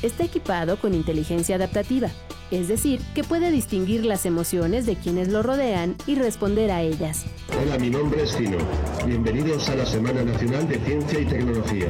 Está 0.01 0.24
equipado 0.24 0.77
con 0.77 0.96
inteligencia 0.96 1.58
adaptativa, 1.58 2.10
es 2.50 2.67
decir, 2.67 3.00
que 3.13 3.24
puede 3.24 3.51
distinguir 3.51 4.05
las 4.05 4.25
emociones 4.25 4.88
de 4.88 4.96
quienes 4.96 5.27
lo 5.27 5.43
rodean 5.43 5.96
y 6.08 6.15
responder 6.15 6.72
a 6.72 6.82
ellas. 6.82 7.25
Hola, 7.62 7.77
mi 7.77 7.91
nombre 7.91 8.24
es 8.24 8.32
Sino. 8.32 8.58
Bienvenidos 9.05 9.70
a 9.70 9.75
la 9.75 9.86
Semana 9.86 10.24
Nacional 10.24 10.67
de 10.67 10.79
Ciencia 10.79 11.20
y 11.20 11.25
Tecnología. 11.25 11.89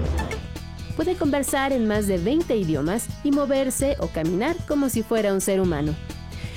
Puede 0.98 1.16
conversar 1.16 1.72
en 1.72 1.88
más 1.88 2.08
de 2.08 2.18
20 2.18 2.58
idiomas 2.58 3.08
y 3.24 3.32
moverse 3.32 3.96
o 4.02 4.08
caminar 4.08 4.58
como 4.68 4.90
si 4.90 5.02
fuera 5.02 5.32
un 5.32 5.40
ser 5.40 5.62
humano. 5.62 5.96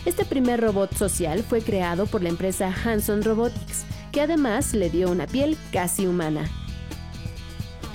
Este 0.05 0.25
primer 0.25 0.61
robot 0.61 0.97
social 0.97 1.45
fue 1.45 1.63
creado 1.63 2.07
por 2.07 2.25
la 2.25 2.29
empresa 2.29 2.75
Hanson 2.85 3.23
Robotics, 3.23 3.85
que 4.17 4.23
además 4.23 4.73
le 4.73 4.89
dio 4.89 5.11
una 5.11 5.27
piel 5.27 5.59
casi 5.71 6.07
humana. 6.07 6.49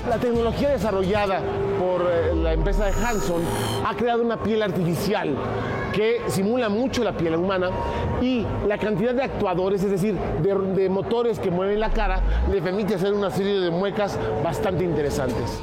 La 0.08 0.20
tecnología 0.20 0.70
desarrollada 0.70 1.42
por 1.80 2.04
eh, 2.04 2.36
la 2.36 2.54
empresa 2.54 2.86
de 2.86 2.92
Hanson 2.92 3.42
ha 3.84 3.96
creado 3.96 4.22
una 4.22 4.38
piel 4.38 4.62
artificial 4.62 5.36
que 5.92 6.22
simula 6.28 6.70
mucho 6.70 7.04
la 7.04 7.18
piel 7.18 7.34
humana 7.34 7.72
y 8.22 8.46
la 8.68 8.78
cantidad 8.78 9.16
de 9.16 9.24
actuadores, 9.24 9.82
es 9.82 9.90
decir, 9.90 10.16
de, 10.44 10.54
de 10.80 10.90
motores 10.90 11.40
que 11.40 11.50
mueven 11.50 11.80
la 11.80 11.90
cara, 11.90 12.22
le 12.52 12.62
permite 12.62 12.94
hacer 12.94 13.14
una 13.14 13.32
serie 13.32 13.60
de 13.60 13.72
muecas 13.72 14.20
bastante 14.44 14.84
interesantes. 14.84 15.58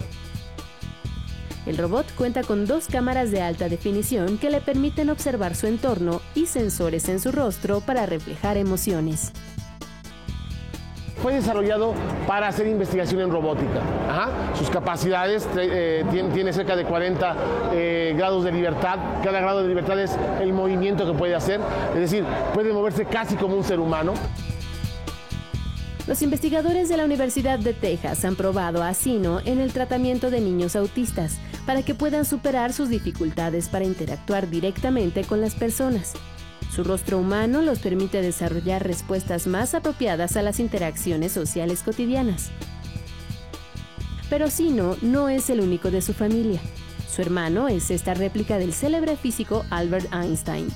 El 1.67 1.79
robot 1.79 2.07
cuenta 2.17 2.43
con 2.43 2.67
dos 2.67 2.89
cámaras 2.89 3.31
de 3.31 3.43
alta 3.43 3.69
definición 3.69 4.39
que 4.39 4.51
le 4.51 4.61
permiten 4.61 5.09
observar 5.09 5.55
su 5.55 5.69
entorno 5.69 6.21
y 6.35 6.47
sensores 6.47 7.09
en 7.09 7.21
su 7.21 7.31
rostro 7.31 7.81
para 7.81 8.07
reflejar 8.07 8.57
emociones 8.57 9.33
fue 11.23 11.35
desarrollado 11.35 11.95
para 12.27 12.49
hacer 12.49 12.67
investigación 12.67 13.21
en 13.21 13.31
robótica. 13.31 13.81
Sus 14.57 14.71
capacidades 14.71 15.49
eh, 15.57 16.05
tiene, 16.33 16.53
cerca 16.53 16.77
de 16.77 16.85
40 16.85 17.37
eh, 17.73 18.15
grados 18.17 18.45
de 18.45 18.53
libertad. 18.53 18.99
Cada 19.23 19.41
grado 19.41 19.63
de 19.63 19.69
libertad 19.69 19.99
es 20.01 20.17
el 20.41 20.53
movimiento 20.53 21.07
que 21.07 21.17
puede 21.17 21.35
hacer. 21.35 21.61
Es 21.95 22.01
decir, 22.01 22.25
puede 22.55 22.73
moverse 22.73 23.05
casi 23.05 23.37
como 23.37 23.57
un 23.57 23.65
ser 23.65 23.81
humano. 23.81 24.15
Los 26.07 26.23
investigadores 26.23 26.89
de 26.89 26.97
la 26.97 27.05
Universidad 27.05 27.59
de 27.59 27.75
Texas 27.75 28.25
han 28.25 28.35
probado 28.35 28.83
a 28.83 28.95
Sino 28.95 29.41
en 29.45 29.61
el 29.61 29.75
tratamiento 29.75 30.31
de 30.31 30.41
niños 30.41 30.75
autistas 30.75 31.37
para 31.67 31.83
que 31.83 31.95
puedan 31.95 32.25
superar 32.25 32.73
sus 32.73 32.89
dificultades 32.89 33.69
para 33.69 33.85
interactuar 33.85 34.49
directamente 34.49 35.25
con 35.25 35.43
las 35.43 35.55
personas. 35.55 36.15
Su 36.79 36.85
rostro 36.85 37.19
humano 37.19 37.61
los 37.61 37.81
permite 37.81 38.23
desarrollar 38.23 38.87
respuestas 38.87 39.49
más 39.49 39.75
apropiadas 39.75 40.37
a 40.37 40.43
las 40.43 40.61
interacciones 40.61 41.33
sociales 41.33 41.83
cotidianas. 41.83 42.51
Pero 44.31 44.49
Sino 44.49 44.97
no 45.03 45.29
es 45.29 45.51
el 45.51 45.59
único 45.59 45.91
de 45.91 46.03
su 46.03 46.15
familia. 46.15 46.61
Su 47.11 47.21
hermano 47.21 47.67
es 47.67 47.91
esta 47.91 48.15
réplica 48.15 48.59
del 48.59 48.73
célebre 48.73 49.17
físico 49.17 49.65
Albert 49.71 50.07
Einstein. 50.15 50.69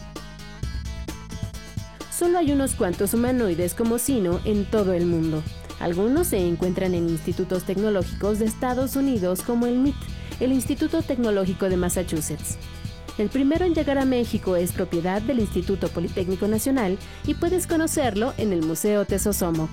Solo 2.11 2.39
hay 2.39 2.51
unos 2.51 2.75
cuantos 2.75 3.15
humanoides 3.15 3.75
como 3.75 3.99
Sino 3.99 4.41
en 4.45 4.65
todo 4.65 4.95
el 4.95 5.07
mundo. 5.07 5.41
Algunos 5.79 6.27
se 6.27 6.45
encuentran 6.45 6.95
en 6.95 7.11
institutos 7.11 7.63
tecnológicos 7.63 8.41
de 8.41 8.47
Estados 8.47 8.97
Unidos 8.97 9.43
como 9.43 9.67
el 9.67 9.79
MIT, 9.79 9.95
el 10.41 10.51
Instituto 10.51 11.01
Tecnológico 11.03 11.69
de 11.69 11.77
Massachusetts. 11.77 12.59
El 13.19 13.28
primero 13.28 13.64
en 13.66 13.75
llegar 13.75 13.99
a 13.99 14.04
México 14.04 14.57
es 14.57 14.73
propiedad 14.73 15.21
del 15.21 15.38
Instituto 15.38 15.88
Politécnico 15.88 16.49
Nacional 16.49 16.99
y 17.26 17.35
puedes 17.35 17.66
conocerlo 17.66 18.33
en 18.38 18.52
el 18.52 18.62
Museo 18.62 19.04
Tesosomo. 19.04 19.69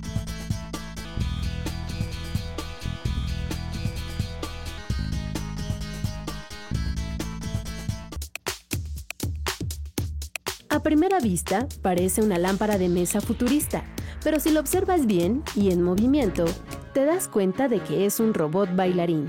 A 10.71 10.83
primera 10.83 11.19
vista, 11.19 11.67
parece 11.81 12.21
una 12.21 12.37
lámpara 12.37 12.77
de 12.77 12.89
mesa 12.89 13.21
futurista, 13.21 13.83
pero 14.23 14.39
si 14.39 14.51
lo 14.51 14.59
observas 14.59 15.05
bien 15.05 15.43
y 15.55 15.71
en 15.71 15.81
movimiento, 15.81 16.45
te 16.93 17.05
das 17.05 17.27
cuenta 17.27 17.67
de 17.67 17.79
que 17.79 18.05
es 18.05 18.19
un 18.19 18.33
robot 18.33 18.75
bailarín. 18.75 19.27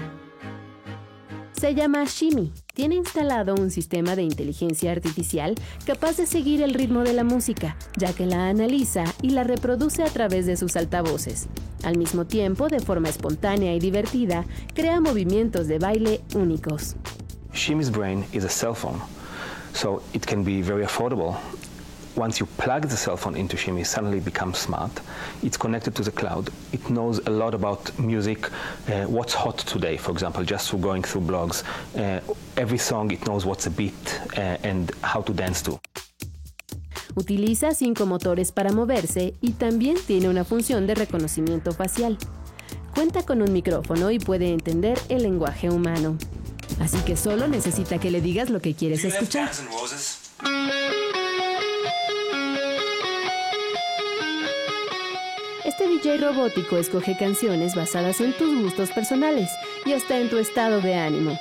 Se 1.52 1.74
llama 1.74 2.04
Shimi. 2.04 2.52
Tiene 2.74 2.94
instalado 2.94 3.56
un 3.56 3.70
sistema 3.70 4.14
de 4.14 4.22
inteligencia 4.22 4.92
artificial 4.92 5.54
capaz 5.84 6.16
de 6.16 6.26
seguir 6.26 6.62
el 6.62 6.74
ritmo 6.74 7.02
de 7.02 7.12
la 7.12 7.24
música, 7.24 7.76
ya 7.96 8.12
que 8.12 8.26
la 8.26 8.48
analiza 8.48 9.04
y 9.22 9.30
la 9.30 9.44
reproduce 9.44 10.04
a 10.04 10.06
través 10.08 10.46
de 10.46 10.56
sus 10.56 10.76
altavoces. 10.76 11.48
Al 11.82 11.98
mismo 11.98 12.26
tiempo, 12.26 12.68
de 12.68 12.80
forma 12.80 13.08
espontánea 13.08 13.74
y 13.74 13.80
divertida, 13.80 14.44
crea 14.74 15.00
movimientos 15.00 15.66
de 15.66 15.78
baile 15.78 16.20
únicos. 16.34 16.94
Shimi's 17.52 17.90
brain 17.90 18.24
is 18.32 18.44
a 18.44 18.48
cell 18.48 18.74
so 19.72 20.02
it 20.12 20.24
can 20.24 20.44
be 20.44 20.62
very 20.62 20.84
affordable 20.84 21.36
once 22.16 22.40
you 22.40 22.46
plug 22.58 22.88
the 22.88 22.96
cell 22.96 23.16
phone 23.16 23.36
into 23.36 23.56
Shimi, 23.56 23.80
it 23.80 23.86
suddenly 23.86 24.20
becomes 24.20 24.58
smart. 24.58 24.90
It's 25.42 25.56
connected 25.56 25.94
to 25.96 26.02
the 26.02 26.10
cloud. 26.10 26.50
It 26.72 26.88
knows 26.90 27.20
a 27.26 27.30
lot 27.30 27.54
about 27.54 27.96
music, 27.98 28.46
uh, 28.88 29.04
what's 29.06 29.34
hot 29.34 29.58
today, 29.58 29.96
for 29.96 30.12
example, 30.12 30.44
just 30.44 30.68
through 30.70 30.80
going 30.80 31.02
through 31.02 31.22
blogs. 31.22 31.62
Uh, 31.96 32.20
every 32.56 32.78
song, 32.78 33.10
it 33.10 33.26
knows 33.26 33.46
what's 33.46 33.66
a 33.66 33.70
beat 33.70 34.20
uh, 34.36 34.56
and 34.62 34.92
how 35.02 35.22
to 35.22 35.32
dance 35.32 35.62
to. 35.62 35.80
Utiliza 37.14 37.74
cinco 37.74 38.06
motores 38.06 38.52
para 38.52 38.72
moverse 38.72 39.34
y 39.40 39.52
también 39.52 39.96
tiene 40.06 40.28
una 40.28 40.44
función 40.44 40.86
de 40.86 40.94
reconocimiento 40.94 41.72
facial. 41.72 42.18
Cuenta 42.94 43.22
con 43.24 43.42
un 43.42 43.52
micrófono 43.52 44.10
y 44.10 44.18
puede 44.18 44.52
entender 44.52 44.98
el 45.08 45.22
lenguaje 45.22 45.70
humano. 45.70 46.16
Así 46.80 46.98
que 46.98 47.16
solo 47.16 47.48
necesita 47.48 47.98
que 47.98 48.10
le 48.10 48.20
digas 48.20 48.48
lo 48.48 48.60
que 48.60 48.74
quieres 48.74 49.04
escuchar. 49.04 49.50
Este 55.80 55.88
DJ 55.88 56.18
robótico 56.18 56.76
escoge 56.76 57.16
canciones 57.16 57.75
basadas 57.75 58.20
en 58.20 58.34
tus 58.34 58.62
gustos 58.62 58.90
personales 58.90 59.49
y 59.87 59.94
hasta 59.94 60.18
en 60.18 60.28
tu 60.28 60.37
estado 60.37 60.82
de 60.82 60.92
ánimo. 60.92 61.38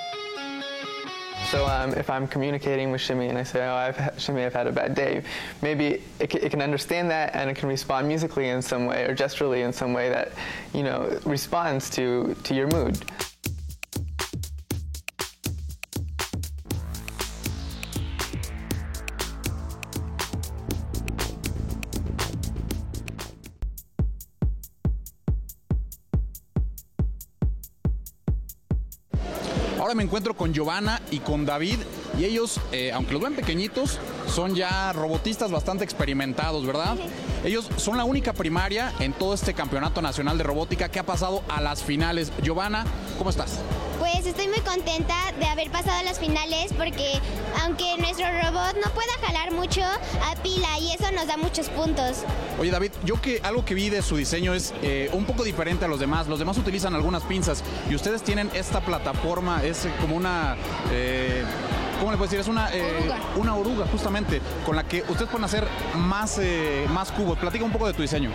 So 1.51 1.65
um, 1.65 1.91
if 1.99 2.09
I'm 2.09 2.25
communicating 2.25 2.89
with 2.89 3.01
Shimmy 3.01 3.27
and 3.27 3.37
I 3.37 3.43
say, 3.43 3.67
oh, 3.67 3.75
I've, 3.75 4.13
Shimmy, 4.17 4.45
I've 4.45 4.53
had 4.53 4.67
a 4.67 4.71
bad 4.71 4.95
day, 4.95 5.23
maybe 5.61 6.01
it, 6.21 6.33
it, 6.33 6.51
can 6.51 6.61
understand 6.61 7.11
that 7.11 7.35
and 7.35 7.49
it 7.49 7.57
can 7.57 7.67
respond 7.67 8.07
musically 8.07 8.47
in 8.47 8.61
some 8.61 8.85
way 8.85 9.03
or 9.03 9.13
gesturally 9.13 9.63
in 9.63 9.73
some 9.73 9.91
way 9.91 10.07
that, 10.07 10.31
you 10.73 10.83
know, 10.83 11.19
responds 11.25 11.89
to, 11.89 12.33
to 12.45 12.55
your 12.55 12.67
mood. 12.67 12.97
Encuentro 30.09 30.33
con 30.33 30.55
Giovanna 30.55 30.99
y 31.11 31.19
con 31.19 31.45
David 31.45 31.77
y 32.17 32.25
ellos, 32.25 32.59
eh, 32.71 32.91
aunque 32.91 33.13
los 33.13 33.21
ven 33.21 33.35
pequeñitos, 33.35 33.99
son 34.27 34.55
ya 34.55 34.91
robotistas 34.91 35.51
bastante 35.51 35.83
experimentados, 35.83 36.65
¿verdad? 36.65 36.97
Ellos 37.45 37.69
son 37.77 37.95
la 37.95 38.05
única 38.05 38.33
primaria 38.33 38.91
en 38.99 39.13
todo 39.13 39.35
este 39.35 39.53
campeonato 39.53 40.01
nacional 40.01 40.39
de 40.39 40.43
robótica 40.43 40.89
que 40.89 40.97
ha 40.97 41.05
pasado 41.05 41.43
a 41.47 41.61
las 41.61 41.83
finales. 41.83 42.31
Giovanna, 42.41 42.85
¿cómo 43.19 43.29
estás? 43.29 43.59
Pues 44.11 44.25
estoy 44.25 44.47
muy 44.47 44.59
contenta 44.61 45.15
de 45.39 45.45
haber 45.45 45.69
pasado 45.69 46.03
las 46.03 46.19
finales 46.19 46.73
porque 46.75 47.19
aunque 47.63 47.95
nuestro 47.99 48.25
robot 48.25 48.75
no 48.83 48.91
pueda 48.91 49.11
jalar 49.21 49.51
mucho 49.51 49.81
a 49.81 50.35
pila 50.41 50.79
y 50.79 50.91
eso 50.91 51.11
nos 51.11 51.27
da 51.27 51.37
muchos 51.37 51.69
puntos. 51.69 52.23
Oye 52.59 52.71
David, 52.71 52.91
yo 53.05 53.21
que 53.21 53.39
algo 53.43 53.63
que 53.63 53.75
vi 53.75 53.89
de 53.89 54.01
su 54.01 54.17
diseño 54.17 54.53
es 54.53 54.73
eh, 54.81 55.09
un 55.13 55.25
poco 55.25 55.43
diferente 55.43 55.85
a 55.85 55.87
los 55.87 55.99
demás. 55.99 56.27
Los 56.27 56.39
demás 56.39 56.57
utilizan 56.57 56.95
algunas 56.95 57.23
pinzas 57.23 57.63
y 57.89 57.95
ustedes 57.95 58.23
tienen 58.23 58.49
esta 58.53 58.81
plataforma, 58.81 59.63
es 59.63 59.87
como 60.01 60.15
una... 60.15 60.57
Eh, 60.91 61.43
¿cómo 61.99 62.11
le 62.11 62.17
puedo 62.17 62.29
decir? 62.29 62.39
Es 62.39 62.47
una, 62.47 62.73
eh, 62.73 62.81
Oruga. 62.99 63.17
una 63.35 63.55
oruga, 63.55 63.85
justamente, 63.91 64.41
con 64.65 64.75
la 64.75 64.83
que 64.83 65.01
ustedes 65.07 65.29
pueden 65.29 65.43
hacer 65.43 65.67
más, 65.95 66.37
eh, 66.39 66.87
más 66.89 67.11
cubos. 67.11 67.37
Platica 67.37 67.63
un 67.63 67.71
poco 67.71 67.87
de 67.87 67.93
tu 67.93 68.01
diseño. 68.01 68.31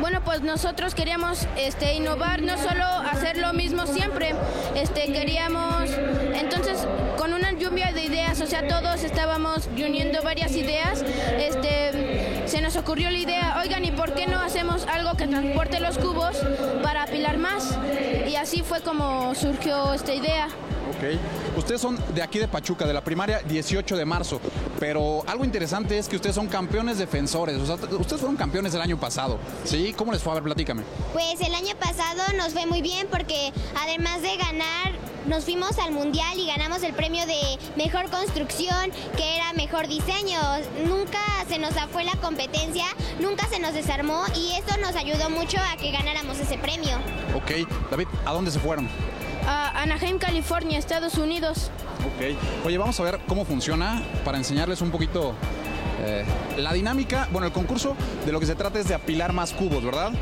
Bueno, 0.00 0.20
pues 0.24 0.40
nosotros 0.42 0.94
queríamos 0.94 1.46
este, 1.56 1.94
innovar, 1.94 2.42
no 2.42 2.56
solo 2.58 2.84
hacer 2.84 3.36
lo 3.38 3.52
mismo 3.52 3.86
siempre, 3.86 4.34
este, 4.74 5.12
queríamos, 5.12 5.90
entonces, 6.34 6.86
con 7.16 7.32
una 7.32 7.52
lluvia 7.52 7.92
de 7.92 8.04
ideas, 8.04 8.40
o 8.40 8.46
sea, 8.46 8.66
todos 8.66 9.04
estábamos 9.04 9.68
reuniendo 9.76 10.22
varias 10.22 10.52
ideas, 10.52 11.04
este, 11.38 12.11
se 12.52 12.60
nos 12.60 12.76
ocurrió 12.76 13.08
la 13.08 13.18
idea, 13.18 13.58
oigan, 13.62 13.82
¿y 13.82 13.92
por 13.92 14.12
qué 14.12 14.26
no 14.26 14.38
hacemos 14.38 14.86
algo 14.86 15.16
que 15.16 15.26
transporte 15.26 15.80
los 15.80 15.96
cubos 15.96 16.36
para 16.82 17.04
apilar 17.04 17.38
más? 17.38 17.78
Y 18.30 18.34
así 18.36 18.60
fue 18.60 18.82
como 18.82 19.34
surgió 19.34 19.94
esta 19.94 20.12
idea. 20.12 20.48
Ok. 20.90 21.56
Ustedes 21.56 21.80
son 21.80 21.98
de 22.14 22.22
aquí 22.22 22.38
de 22.38 22.48
Pachuca, 22.48 22.86
de 22.86 22.92
la 22.92 23.02
primaria 23.02 23.40
18 23.40 23.96
de 23.96 24.04
marzo, 24.04 24.38
pero 24.78 25.24
algo 25.26 25.46
interesante 25.46 25.96
es 25.96 26.10
que 26.10 26.16
ustedes 26.16 26.34
son 26.34 26.46
campeones 26.46 26.98
defensores, 26.98 27.56
o 27.56 27.64
sea, 27.64 27.76
ustedes 27.76 28.20
fueron 28.20 28.36
campeones 28.36 28.74
el 28.74 28.82
año 28.82 29.00
pasado, 29.00 29.38
¿sí? 29.64 29.94
¿Cómo 29.96 30.12
les 30.12 30.22
fue? 30.22 30.32
A 30.32 30.34
ver, 30.34 30.44
platícame. 30.44 30.82
Pues 31.14 31.40
el 31.40 31.54
año 31.54 31.74
pasado 31.80 32.36
nos 32.36 32.52
fue 32.52 32.66
muy 32.66 32.82
bien 32.82 33.08
porque 33.10 33.50
además 33.82 34.20
de 34.20 34.36
ganar, 34.36 34.92
nos 35.26 35.44
fuimos 35.44 35.78
al 35.78 35.92
mundial 35.92 36.38
y 36.38 36.46
ganamos 36.46 36.82
el 36.82 36.92
premio 36.92 37.24
de 37.26 37.58
mejor 37.76 38.10
construcción, 38.10 38.90
que 39.16 39.36
era 39.36 39.52
mejor 39.52 39.88
diseño. 39.88 40.38
Nunca 40.86 41.18
se 41.48 41.58
nos 41.58 41.74
fue 41.92 42.04
la 42.04 42.14
competencia, 42.16 42.84
nunca 43.20 43.46
se 43.48 43.58
nos 43.58 43.74
desarmó 43.74 44.24
y 44.36 44.52
eso 44.52 44.78
nos 44.80 44.96
ayudó 44.96 45.30
mucho 45.30 45.58
a 45.58 45.76
que 45.76 45.90
ganáramos 45.90 46.38
ese 46.38 46.58
premio. 46.58 46.96
Ok, 47.34 47.68
David, 47.90 48.06
¿a 48.24 48.32
dónde 48.32 48.50
se 48.50 48.58
fueron? 48.58 48.88
A 49.46 49.82
Anaheim, 49.82 50.18
California, 50.18 50.78
Estados 50.78 51.14
Unidos. 51.14 51.70
Ok. 52.00 52.36
Oye, 52.66 52.78
vamos 52.78 52.98
a 53.00 53.02
ver 53.02 53.20
cómo 53.26 53.44
funciona 53.44 54.02
para 54.24 54.38
enseñarles 54.38 54.80
un 54.80 54.90
poquito 54.90 55.34
eh, 56.04 56.24
la 56.58 56.72
dinámica. 56.72 57.28
Bueno, 57.32 57.46
el 57.46 57.52
concurso 57.52 57.96
de 58.24 58.32
lo 58.32 58.38
que 58.40 58.46
se 58.46 58.54
trata 58.54 58.78
es 58.78 58.88
de 58.88 58.94
apilar 58.94 59.32
más 59.32 59.52
cubos, 59.52 59.84
¿verdad? 59.84 60.12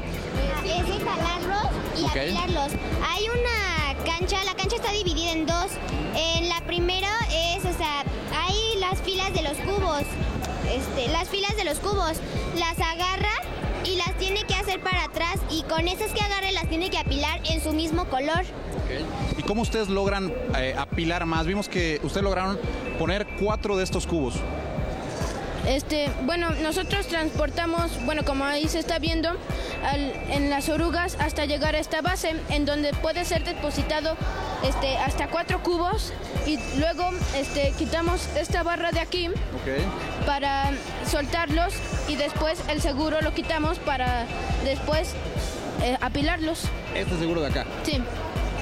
Es 0.64 0.86
de 0.86 1.04
jalarlos 1.04 1.72
y 1.98 2.04
Ok. 2.04 2.16
apilarlos. 2.16 2.72
Hay 3.08 3.24
una 3.28 3.79
cancha, 4.00 4.42
la 4.44 4.54
cancha 4.54 4.76
está 4.76 4.92
dividida 4.92 5.32
en 5.32 5.46
dos. 5.46 5.68
En 6.16 6.48
la 6.48 6.60
primera 6.62 7.10
es, 7.30 7.64
o 7.64 7.76
sea, 7.76 8.04
hay 8.34 8.78
las 8.78 9.00
filas 9.00 9.32
de 9.32 9.42
los 9.42 9.56
cubos. 9.58 10.02
Este, 10.70 11.08
las 11.12 11.28
filas 11.28 11.56
de 11.56 11.64
los 11.64 11.78
cubos. 11.78 12.18
Las 12.56 12.78
agarra 12.78 13.32
y 13.84 13.96
las 13.96 14.12
tiene 14.18 14.44
que 14.44 14.54
hacer 14.54 14.80
para 14.80 15.04
atrás 15.04 15.36
y 15.50 15.62
con 15.62 15.88
esas 15.88 16.12
que 16.12 16.20
agarre 16.20 16.52
las 16.52 16.68
tiene 16.68 16.90
que 16.90 16.98
apilar 16.98 17.40
en 17.50 17.62
su 17.62 17.72
mismo 17.72 18.04
color. 18.06 18.44
¿Y 19.38 19.42
cómo 19.42 19.62
ustedes 19.62 19.88
logran 19.88 20.32
eh, 20.56 20.74
apilar 20.76 21.26
más? 21.26 21.46
Vimos 21.46 21.68
que 21.68 22.00
ustedes 22.02 22.24
lograron 22.24 22.58
poner 22.98 23.26
cuatro 23.38 23.76
de 23.76 23.84
estos 23.84 24.06
cubos. 24.06 24.34
Este, 25.66 26.10
bueno, 26.24 26.50
nosotros 26.62 27.06
transportamos, 27.06 27.90
bueno, 28.04 28.24
como 28.24 28.44
ahí 28.44 28.66
se 28.68 28.78
está 28.78 28.98
viendo, 28.98 29.28
al- 29.84 30.12
en 30.30 30.50
las 30.50 30.68
orugas 30.68 31.16
hasta 31.20 31.44
llegar 31.44 31.76
a 31.76 31.78
esta 31.78 32.00
base, 32.00 32.34
en 32.48 32.64
donde 32.64 32.92
puede 32.94 33.24
ser 33.24 33.44
depositado 33.44 34.16
este, 34.62 34.96
hasta 34.98 35.28
cuatro 35.28 35.62
cubos 35.62 36.12
y 36.46 36.58
luego 36.78 37.10
este, 37.36 37.72
quitamos 37.78 38.26
esta 38.36 38.62
barra 38.62 38.90
de 38.90 39.00
aquí 39.00 39.30
para 40.26 40.70
soltarlos 41.10 41.74
y 42.08 42.16
después 42.16 42.58
el 42.68 42.80
seguro 42.80 43.20
lo 43.20 43.32
quitamos 43.34 43.78
para 43.78 44.26
después 44.64 45.12
eh, 45.82 45.96
apilarlos. 46.00 46.62
Este 46.94 47.18
seguro 47.18 47.42
de 47.42 47.48
acá. 47.48 47.66
Sí. 47.84 48.02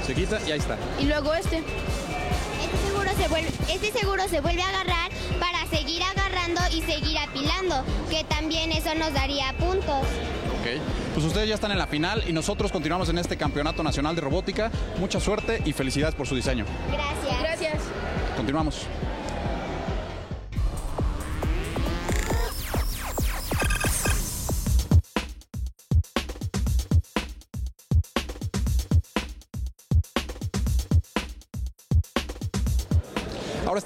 Se 0.07 0.15
quita 0.15 0.39
y 0.47 0.53
ahí 0.53 0.59
está. 0.59 0.77
Y 0.99 1.05
luego 1.05 1.33
este. 1.35 1.59
Este 1.59 2.87
seguro 2.89 3.11
se 3.17 3.29
vuelve, 3.29 3.49
este 3.73 3.93
seguro 3.93 4.29
se 4.29 4.41
vuelve 4.41 4.63
a 4.63 4.69
agarrar 4.69 5.11
seguir 5.71 6.03
agarrando 6.03 6.61
y 6.73 6.83
seguir 6.83 7.19
apilando, 7.19 7.85
que 8.11 8.25
también 8.25 8.73
eso 8.73 8.95
nos 8.95 9.13
daría 9.13 9.53
puntos. 9.59 10.07
Ok. 10.61 10.81
Pues 11.15 11.27
ustedes 11.27 11.49
ya 11.49 11.55
están 11.55 11.73
en 11.73 11.79
la 11.79 11.87
final 11.87 12.25
y 12.27 12.33
nosotros 12.33 12.73
continuamos 12.73 13.09
en 13.09 13.19
este 13.19 13.37
Campeonato 13.37 13.83
Nacional 13.83 14.15
de 14.15 14.21
Robótica. 14.21 14.71
Mucha 14.99 15.21
suerte 15.21 15.63
y 15.65 15.73
felicidades 15.73 16.15
por 16.15 16.27
su 16.27 16.35
diseño. 16.35 16.65
Gracias. 16.91 17.41
Gracias. 17.41 17.83
Continuamos. 18.37 18.87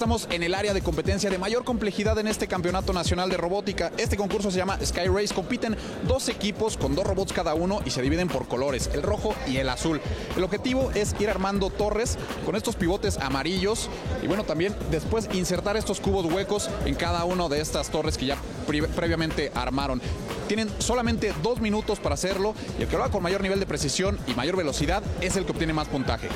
Estamos 0.03 0.27
en 0.33 0.43
el 0.43 0.57
área 0.57 0.75
de 0.75 0.83
competencia 0.83 1.31
de 1.31 1.38
mayor 1.38 1.62
complejidad 1.62 2.19
en 2.19 2.27
este 2.27 2.49
Campeonato 2.49 2.93
Nacional 2.93 3.31
de 3.31 3.37
Robótica. 3.37 3.93
Este 3.97 4.17
concurso 4.17 4.51
se 4.51 4.59
llama 4.59 4.77
Sky 4.85 5.07
Race. 5.07 5.33
Compiten 5.33 5.77
dos 6.09 6.29
equipos 6.29 6.77
con 6.77 6.97
dos 6.97 7.07
robots 7.07 7.33
cada 7.33 7.55
uno 7.55 7.81
y 7.85 7.91
se 7.91 8.03
dividen 8.03 8.27
por 8.27 8.49
colores, 8.49 8.91
el 8.95 9.05
rojo 9.05 9.33
y 9.47 9.59
el 9.59 9.69
azul. 9.69 10.01
El 10.37 10.43
objetivo 10.43 10.91
es 10.97 11.15
ir 11.21 11.31
armando 11.31 11.71
torres 11.71 12.19
con 12.45 12.57
estos 12.57 12.75
pivotes 12.75 13.17
amarillos 13.19 13.88
y 14.25 14.27
bueno, 14.27 14.43
también 14.43 14.75
después 14.91 15.29
insertar 15.35 15.77
estos 15.77 16.01
cubos 16.01 16.27
huecos 16.27 16.69
en 16.85 16.97
cada 16.97 17.25
una 17.25 17.49
de 17.49 17.61
estas 17.61 17.88
torres 17.91 18.19
que 18.19 18.27
ya 18.27 18.37
pre- 18.67 18.88
previamente 18.88 19.53
armaron. 19.55 20.03
Tienen 20.49 20.69
solamente 20.81 21.33
dos 21.45 21.61
minutos 21.61 22.01
para 22.01 22.17
hacerlo 22.17 22.57
y 22.77 22.83
el 22.83 22.88
que 22.88 22.97
lo 22.97 23.05
haga 23.05 23.12
con 23.12 23.23
mayor 23.23 23.41
nivel 23.41 23.61
de 23.61 23.67
precisión 23.67 24.19
y 24.27 24.35
mayor 24.35 24.57
velocidad 24.57 25.01
es 25.21 25.37
el 25.37 25.45
que 25.45 25.53
obtiene 25.53 25.73
más 25.73 25.87
puntaje. 25.87 26.27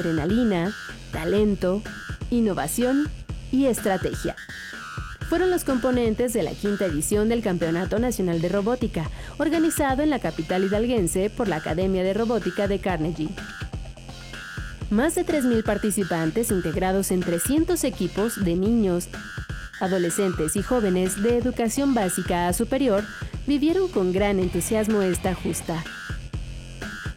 Adrenalina, 0.00 0.74
talento, 1.12 1.82
innovación 2.30 3.08
y 3.52 3.66
estrategia. 3.66 4.36
Fueron 5.28 5.50
los 5.50 5.64
componentes 5.64 6.32
de 6.32 6.42
la 6.42 6.50
quinta 6.52 6.86
edición 6.86 7.28
del 7.28 7.42
Campeonato 7.42 7.98
Nacional 7.98 8.40
de 8.40 8.48
Robótica, 8.48 9.08
organizado 9.38 10.02
en 10.02 10.10
la 10.10 10.18
capital 10.18 10.64
hidalguense 10.64 11.30
por 11.30 11.46
la 11.46 11.56
Academia 11.56 12.02
de 12.02 12.14
Robótica 12.14 12.66
de 12.66 12.80
Carnegie. 12.80 13.28
Más 14.90 15.14
de 15.14 15.24
3.000 15.24 15.62
participantes 15.62 16.50
integrados 16.50 17.12
en 17.12 17.20
300 17.20 17.84
equipos 17.84 18.44
de 18.44 18.56
niños, 18.56 19.08
adolescentes 19.80 20.56
y 20.56 20.62
jóvenes 20.62 21.22
de 21.22 21.38
educación 21.38 21.94
básica 21.94 22.48
a 22.48 22.52
superior 22.52 23.04
vivieron 23.46 23.88
con 23.88 24.12
gran 24.12 24.40
entusiasmo 24.40 25.00
esta 25.02 25.34
justa. 25.34 25.84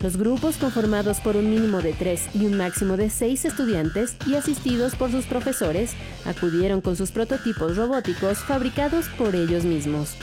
Los 0.03 0.17
grupos 0.17 0.57
conformados 0.57 1.21
por 1.21 1.37
un 1.37 1.49
mínimo 1.49 1.81
de 1.81 1.93
tres 1.93 2.27
y 2.33 2.45
un 2.45 2.57
máximo 2.57 2.97
de 2.97 3.09
seis 3.09 3.45
estudiantes 3.45 4.17
y 4.27 4.35
asistidos 4.35 4.95
por 4.95 5.09
sus 5.09 5.25
profesores 5.25 5.93
acudieron 6.25 6.81
con 6.81 6.97
sus 6.97 7.11
prototipos 7.11 7.77
robóticos 7.77 8.39
fabricados 8.39 9.07
por 9.17 9.33
ellos 9.33 9.63
mismos. 9.63 10.17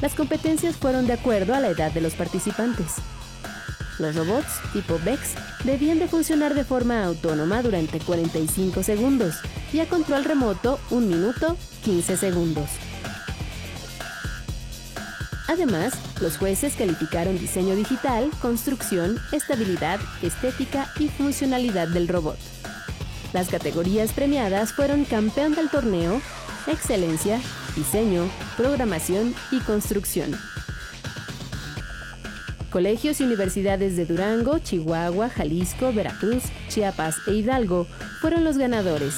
Las 0.00 0.14
competencias 0.14 0.76
fueron 0.76 1.06
de 1.06 1.12
acuerdo 1.12 1.54
a 1.54 1.60
la 1.60 1.68
edad 1.68 1.92
de 1.92 2.00
los 2.00 2.14
participantes. 2.14 2.94
Los 3.98 4.16
robots 4.16 4.62
tipo 4.72 4.98
VEX 5.04 5.34
debían 5.64 5.98
de 5.98 6.08
funcionar 6.08 6.54
de 6.54 6.64
forma 6.64 7.04
autónoma 7.04 7.62
durante 7.62 7.98
45 7.98 8.82
segundos 8.82 9.34
y 9.74 9.80
a 9.80 9.86
control 9.90 10.24
remoto 10.24 10.80
1 10.90 11.06
minuto 11.06 11.54
15 11.84 12.16
segundos. 12.16 12.87
Además, 15.48 15.94
los 16.20 16.36
jueces 16.36 16.74
calificaron 16.74 17.38
diseño 17.38 17.74
digital, 17.74 18.30
construcción, 18.40 19.18
estabilidad, 19.32 19.98
estética 20.22 20.92
y 21.00 21.08
funcionalidad 21.08 21.88
del 21.88 22.06
robot. 22.06 22.38
Las 23.32 23.48
categorías 23.48 24.12
premiadas 24.12 24.74
fueron 24.74 25.06
campeón 25.06 25.54
del 25.54 25.70
torneo, 25.70 26.20
excelencia, 26.66 27.40
diseño, 27.74 28.28
programación 28.58 29.34
y 29.50 29.60
construcción. 29.60 30.36
Colegios 32.70 33.18
y 33.20 33.24
universidades 33.24 33.96
de 33.96 34.04
Durango, 34.04 34.58
Chihuahua, 34.58 35.30
Jalisco, 35.30 35.94
Veracruz, 35.94 36.42
Chiapas 36.68 37.16
e 37.26 37.32
Hidalgo 37.32 37.86
fueron 38.20 38.44
los 38.44 38.58
ganadores, 38.58 39.14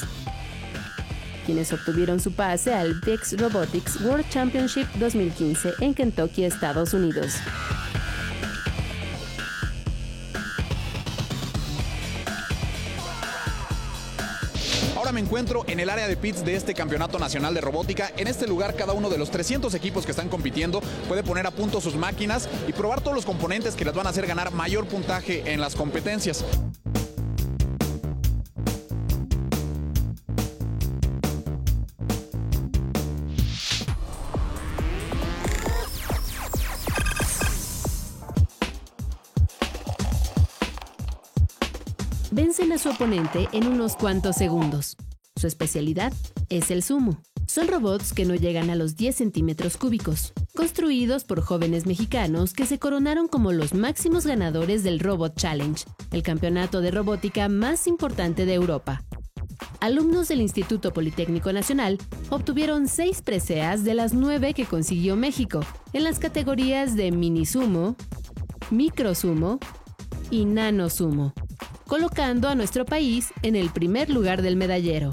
quienes 1.50 1.72
obtuvieron 1.72 2.20
su 2.20 2.30
pase 2.30 2.72
al 2.72 3.00
VEX 3.00 3.36
Robotics 3.36 4.00
World 4.02 4.24
Championship 4.28 4.86
2015 5.00 5.72
en 5.80 5.94
Kentucky, 5.94 6.44
Estados 6.44 6.94
Unidos. 6.94 7.32
Ahora 14.96 15.10
me 15.10 15.18
encuentro 15.18 15.64
en 15.66 15.80
el 15.80 15.90
área 15.90 16.06
de 16.06 16.16
pits 16.16 16.44
de 16.44 16.54
este 16.54 16.72
Campeonato 16.72 17.18
Nacional 17.18 17.52
de 17.52 17.60
Robótica. 17.60 18.12
En 18.16 18.28
este 18.28 18.46
lugar, 18.46 18.76
cada 18.76 18.92
uno 18.92 19.10
de 19.10 19.18
los 19.18 19.32
300 19.32 19.74
equipos 19.74 20.04
que 20.04 20.12
están 20.12 20.28
compitiendo 20.28 20.80
puede 21.08 21.24
poner 21.24 21.48
a 21.48 21.50
punto 21.50 21.80
sus 21.80 21.96
máquinas 21.96 22.48
y 22.68 22.72
probar 22.72 23.00
todos 23.00 23.16
los 23.16 23.26
componentes 23.26 23.74
que 23.74 23.84
les 23.84 23.94
van 23.94 24.06
a 24.06 24.10
hacer 24.10 24.28
ganar 24.28 24.52
mayor 24.52 24.86
puntaje 24.86 25.52
en 25.52 25.60
las 25.60 25.74
competencias. 25.74 26.44
Vencen 42.30 42.72
a 42.72 42.78
su 42.78 42.90
oponente 42.90 43.48
en 43.52 43.66
unos 43.66 43.96
cuantos 43.96 44.36
segundos. 44.36 44.96
Su 45.36 45.46
especialidad 45.46 46.12
es 46.48 46.70
el 46.70 46.82
sumo. 46.82 47.20
Son 47.46 47.66
robots 47.66 48.12
que 48.12 48.24
no 48.24 48.34
llegan 48.34 48.70
a 48.70 48.76
los 48.76 48.96
10 48.96 49.16
centímetros 49.16 49.76
cúbicos, 49.76 50.32
construidos 50.54 51.24
por 51.24 51.40
jóvenes 51.40 51.86
mexicanos 51.86 52.52
que 52.52 52.66
se 52.66 52.78
coronaron 52.78 53.26
como 53.26 53.52
los 53.52 53.74
máximos 53.74 54.24
ganadores 54.26 54.84
del 54.84 55.00
Robot 55.00 55.36
Challenge, 55.36 55.84
el 56.12 56.22
campeonato 56.22 56.80
de 56.80 56.92
robótica 56.92 57.48
más 57.48 57.86
importante 57.86 58.46
de 58.46 58.54
Europa. 58.54 59.02
Alumnos 59.80 60.28
del 60.28 60.40
Instituto 60.40 60.92
Politécnico 60.92 61.52
Nacional 61.52 61.98
obtuvieron 62.28 62.86
seis 62.86 63.22
preseas 63.22 63.82
de 63.82 63.94
las 63.94 64.14
nueve 64.14 64.54
que 64.54 64.66
consiguió 64.66 65.16
México, 65.16 65.60
en 65.92 66.04
las 66.04 66.18
categorías 66.18 66.94
de 66.94 67.10
mini 67.10 67.46
sumo, 67.46 67.96
micro 68.70 69.14
sumo 69.14 69.58
y 70.30 70.44
nano 70.44 70.90
sumo, 70.90 71.32
colocando 71.90 72.48
a 72.48 72.55
nuestro 72.55 72.85
país 72.85 73.33
en 73.42 73.57
el 73.57 73.70
primer 73.70 74.11
lugar 74.11 74.42
del 74.42 74.55
medallero. 74.55 75.11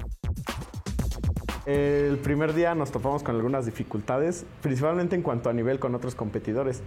El 1.65 2.19
primer 2.19 2.53
día 2.53 2.75
nos 2.75 2.91
topamos 2.91 3.23
con 3.23 3.35
algunas 3.35 3.65
dificultades, 3.65 4.45
principalmente 4.61 5.15
en 5.15 5.23
cuanto 5.23 5.49
a 5.49 5.53
nivel 5.53 5.79
con 5.79 5.95
otros 5.95 6.13
competidores. 6.13 6.83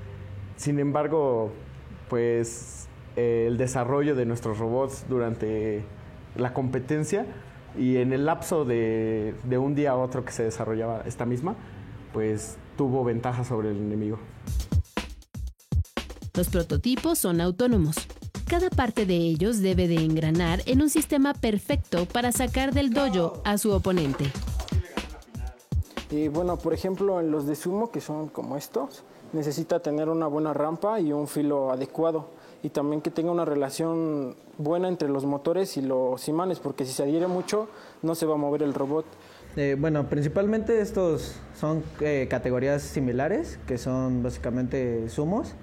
Sin 0.54 0.78
embargo, 0.78 1.50
pues 2.08 2.86
el 3.16 3.58
desarrollo 3.58 4.14
de 4.14 4.26
nuestros 4.26 4.58
robots 4.58 5.06
durante 5.08 5.82
la 6.36 6.54
competencia 6.54 7.26
y 7.76 7.96
en 7.96 8.12
el 8.12 8.26
lapso 8.26 8.64
de, 8.64 9.34
de, 9.42 9.58
un 9.58 9.74
día 9.74 9.90
a 9.90 9.96
otro 9.96 10.24
que 10.24 10.30
se 10.30 10.44
desarrollaba 10.44 11.02
esta 11.04 11.26
misma, 11.26 11.56
pues 12.12 12.58
tuvo 12.76 13.02
ventaja 13.02 13.42
sobre 13.42 13.70
el 13.70 13.78
enemigo. 13.78 14.20
Los 16.32 16.48
prototipos 16.48 17.18
son 17.18 17.40
autónomos. 17.40 17.96
Cada 18.50 18.68
parte 18.68 19.06
de 19.06 19.14
ellos 19.14 19.60
debe 19.62 19.86
de 19.86 19.94
engranar 19.94 20.60
en 20.66 20.82
un 20.82 20.90
sistema 20.90 21.34
perfecto 21.34 22.04
para 22.06 22.32
sacar 22.32 22.74
del 22.74 22.92
dojo 22.92 23.40
a 23.44 23.56
su 23.58 23.70
oponente. 23.70 24.24
Y 26.10 26.26
bueno, 26.26 26.56
por 26.56 26.74
ejemplo, 26.74 27.20
en 27.20 27.30
los 27.30 27.46
de 27.46 27.54
sumo, 27.54 27.92
que 27.92 28.00
son 28.00 28.26
como 28.26 28.56
estos, 28.56 29.04
necesita 29.32 29.78
tener 29.78 30.08
una 30.08 30.26
buena 30.26 30.52
rampa 30.52 30.98
y 30.98 31.12
un 31.12 31.28
filo 31.28 31.70
adecuado. 31.70 32.30
Y 32.64 32.70
también 32.70 33.02
que 33.02 33.12
tenga 33.12 33.30
una 33.30 33.44
relación 33.44 34.34
buena 34.58 34.88
entre 34.88 35.08
los 35.08 35.24
motores 35.24 35.76
y 35.76 35.82
los 35.82 36.26
imanes, 36.26 36.58
porque 36.58 36.84
si 36.84 36.92
se 36.92 37.04
adhiere 37.04 37.28
mucho, 37.28 37.68
no 38.02 38.16
se 38.16 38.26
va 38.26 38.34
a 38.34 38.38
mover 38.38 38.64
el 38.64 38.74
robot. 38.74 39.06
Eh, 39.54 39.76
bueno, 39.78 40.08
principalmente 40.08 40.80
estos 40.80 41.36
son 41.54 41.84
eh, 42.00 42.26
categorías 42.28 42.82
similares, 42.82 43.60
que 43.68 43.78
son 43.78 44.24
básicamente 44.24 45.08
sumos. 45.08 45.54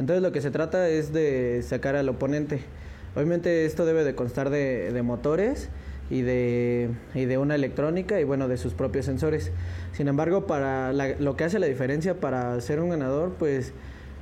Entonces 0.00 0.22
lo 0.22 0.32
que 0.32 0.40
se 0.40 0.50
trata 0.50 0.88
es 0.88 1.12
de 1.12 1.62
sacar 1.62 1.94
al 1.94 2.08
oponente. 2.08 2.62
Obviamente 3.14 3.66
esto 3.66 3.84
debe 3.84 4.02
de 4.02 4.14
constar 4.14 4.48
de, 4.48 4.92
de 4.94 5.02
motores 5.02 5.68
y 6.08 6.22
de, 6.22 6.88
y 7.14 7.26
de 7.26 7.36
una 7.36 7.54
electrónica 7.54 8.18
y 8.18 8.24
bueno, 8.24 8.48
de 8.48 8.56
sus 8.56 8.72
propios 8.72 9.04
sensores. 9.04 9.52
Sin 9.92 10.08
embargo, 10.08 10.46
para 10.46 10.94
lo 10.94 11.36
que 11.36 11.44
hace 11.44 11.58
la 11.58 11.66
diferencia 11.66 12.18
para 12.18 12.58
ser 12.62 12.80
un 12.80 12.88
ganador, 12.88 13.34
pues 13.38 13.74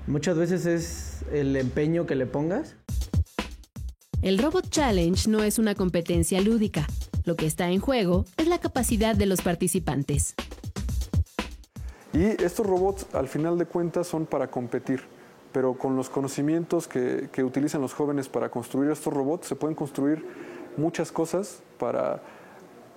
muchas 0.09 0.37
veces 0.37 0.67
es 0.67 1.25
el 1.33 1.55
empeño 1.55 2.07
que 2.07 2.17
le 2.17 2.27
pongas. 2.27 2.75
El 4.21 4.39
Robot 4.39 4.69
Challenge 4.71 5.31
no 5.31 5.45
es 5.45 5.61
una 5.61 5.77
competencia 5.77 6.41
lúdica. 6.41 6.89
Lo 7.25 7.37
que 7.37 7.47
está 7.47 7.71
en 7.71 7.79
juego 7.79 8.25
es 8.37 8.49
la 8.49 8.59
capacidad 8.59 9.15
de 9.15 9.27
los 9.27 9.43
participantes. 9.43 10.35
Y 12.13 12.25
estos 12.43 12.67
robots, 12.67 13.07
al 13.13 13.29
final 13.29 13.59
de 13.59 13.67
cuentas, 13.67 14.09
son 14.09 14.27
para 14.27 14.51
competir. 14.51 15.18
Pero 15.53 15.75
con 15.75 15.97
los 15.97 16.11
conocimientos 16.11 16.89
que, 16.89 17.29
utilizan 17.43 17.81
los 17.81 17.95
jóvenes 17.95 18.29
para 18.29 18.51
construir 18.51 18.91
estos 18.91 19.13
robots, 19.13 19.49
se 19.49 19.57
pueden 19.57 19.75
construir 19.75 20.25
muchas 20.77 21.11
cosas 21.11 21.63
para 21.79 22.21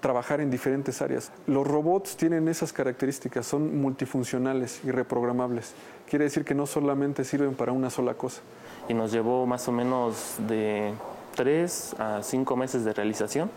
trabajar 0.02 0.42
en 0.42 0.50
diferentes 0.50 1.02
áreas. 1.02 1.32
Los 1.48 1.68
robots 1.68 2.18
tienen 2.18 2.48
esas 2.48 2.74
características, 2.74 3.46
son 3.46 3.80
multifuncionales 3.80 4.82
y 4.84 4.92
reprogramables. 4.92 5.74
Quiere 6.10 6.26
decir 6.26 6.44
que 6.44 6.56
no 6.56 6.66
solamente 6.66 7.24
sirven 7.24 7.54
para 7.54 7.72
una 7.72 7.90
sola 7.90 8.16
cosa. 8.16 8.42
Y 8.90 8.94
nos 8.94 9.12
llevó 9.12 9.46
más 9.46 9.68
o 9.68 9.72
menos 9.72 10.36
de 10.48 10.94
tres 11.36 11.96
a 11.98 12.22
cinco 12.24 12.56
meses 12.56 12.84
de 12.84 12.94
realización, 12.94 13.50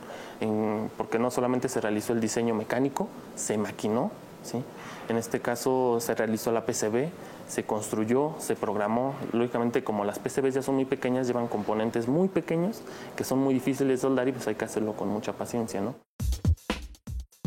porque 0.97 1.19
no 1.19 1.31
solamente 1.31 1.69
se 1.69 1.81
realizó 1.81 2.13
el 2.13 2.21
diseño 2.21 2.55
mecánico, 2.55 3.09
se 3.35 3.59
maquinó, 3.59 4.11
¿sí? 4.45 4.63
en 5.09 5.17
este 5.17 5.41
caso 5.41 5.99
se 6.01 6.15
realizó 6.15 6.53
la 6.53 6.65
PCB, 6.65 7.09
se 7.49 7.65
construyó, 7.65 8.35
se 8.39 8.57
programó. 8.57 9.15
Lógicamente, 9.33 9.85
como 9.85 10.05
las 10.05 10.19
PCBs 10.19 10.55
ya 10.55 10.63
son 10.63 10.77
muy 10.77 10.85
pequeñas, 10.85 11.27
llevan 11.27 11.49
componentes 11.49 12.09
muy 12.09 12.29
pequeños 12.29 12.83
que 13.17 13.25
son 13.25 13.39
muy 13.39 13.55
difíciles 13.55 13.99
de 13.99 14.03
soldar 14.03 14.29
y 14.29 14.33
pues 14.33 14.47
hay 14.49 14.55
que 14.55 14.65
hacerlo 14.65 14.95
con 14.95 15.09
mucha 15.09 15.33
paciencia, 15.33 15.81
¿no? 15.81 15.95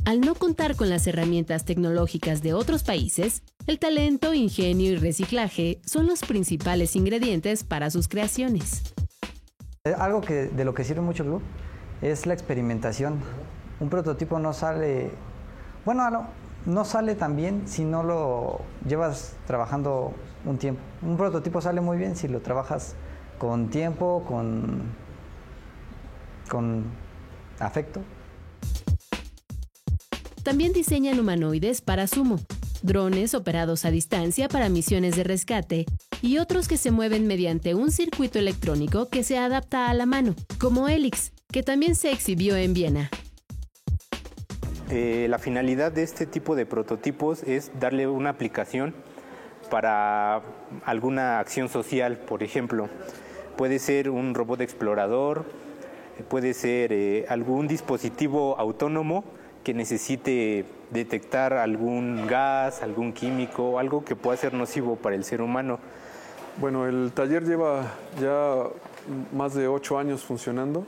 Al 0.06 0.22
no 0.22 0.36
contar 0.36 0.78
con 0.78 0.90
las 0.90 1.06
herramientas 1.06 1.66
tecnológicas 1.66 2.42
de 2.42 2.54
otros 2.54 2.84
países, 2.84 3.44
el 3.66 3.78
talento, 3.78 4.34
ingenio 4.34 4.92
y 4.92 4.96
reciclaje 4.96 5.82
son 5.86 6.08
los 6.08 6.22
principales 6.22 6.96
ingredientes 6.96 7.66
para 7.66 7.90
sus 7.90 8.08
creaciones. 8.08 8.94
Eh, 9.84 9.94
algo 9.98 10.22
que, 10.22 10.46
de 10.46 10.64
lo 10.64 10.74
que 10.74 10.86
sirve 10.86 11.02
mucho 11.02 11.24
el 11.24 11.30
club 11.30 11.42
es 12.02 12.26
la 12.26 12.34
experimentación. 12.34 13.20
Un 13.82 13.90
prototipo 13.90 14.40
no 14.40 14.54
sale, 14.54 15.12
bueno, 15.84 16.10
no, 16.10 16.28
no 16.66 16.86
sale 16.86 17.16
tan 17.16 17.36
bien 17.36 17.64
si 17.66 17.84
no 17.84 18.04
lo 18.04 18.62
llevas 18.88 19.36
trabajando 19.46 20.14
un 20.46 20.58
tiempo. 20.58 20.82
Un 21.02 21.18
prototipo 21.18 21.62
sale 21.62 21.82
muy 21.82 21.98
bien 21.98 22.16
si 22.16 22.28
lo 22.28 22.42
trabajas 22.42 22.96
con 23.38 23.70
tiempo, 23.70 24.24
con, 24.28 24.82
con 26.50 26.86
afecto. 27.60 28.02
También 30.44 30.72
diseñan 30.74 31.20
humanoides 31.20 31.82
para 31.82 32.08
sumo, 32.08 32.40
drones 32.82 33.34
operados 33.34 33.84
a 33.86 33.92
distancia 33.92 34.48
para 34.48 34.70
misiones 34.70 35.16
de 35.16 35.24
rescate 35.24 35.86
y 36.22 36.38
otros 36.38 36.68
que 36.68 36.78
se 36.78 36.92
mueven 36.92 37.28
mediante 37.28 37.76
un 37.76 37.92
circuito 37.92 38.40
electrónico 38.40 39.10
que 39.10 39.24
se 39.24 39.38
adapta 39.38 39.90
a 39.90 39.94
la 39.94 40.06
mano, 40.06 40.36
como 40.60 40.88
Helix, 40.88 41.32
que 41.52 41.64
también 41.64 41.96
se 41.96 42.12
exhibió 42.12 42.56
en 42.56 42.74
Viena. 42.74 43.10
Eh, 44.90 45.28
la 45.30 45.38
finalidad 45.38 45.92
de 45.92 46.04
este 46.04 46.26
tipo 46.26 46.56
de 46.56 46.66
prototipos 46.66 47.44
es 47.44 47.72
darle 47.78 48.08
una 48.08 48.30
aplicación 48.30 48.96
para 49.70 50.42
alguna 50.86 51.40
acción 51.40 51.68
social, 51.68 52.18
por 52.18 52.42
ejemplo. 52.42 52.88
Puede 53.58 53.80
ser 53.80 54.10
un 54.10 54.34
robot 54.34 54.62
explorador, 54.62 55.44
puede 56.30 56.54
ser 56.54 56.94
eh, 56.94 57.26
algún 57.28 57.68
dispositivo 57.68 58.58
autónomo 58.58 59.26
que 59.66 59.74
necesite 59.74 60.64
detectar 60.92 61.52
algún 61.52 62.26
gas, 62.26 62.82
algún 62.82 63.12
químico, 63.12 63.80
algo 63.80 64.06
que 64.06 64.16
pueda 64.16 64.38
ser 64.38 64.54
nocivo 64.54 64.96
para 64.96 65.18
el 65.18 65.26
ser 65.26 65.42
humano. 65.42 65.80
Bueno, 66.62 66.88
el 66.88 67.12
taller 67.14 67.44
lleva 67.44 67.94
ya 68.22 68.64
más 69.36 69.54
de 69.54 69.68
ocho 69.68 70.00
años 70.00 70.24
funcionando. 70.24 70.86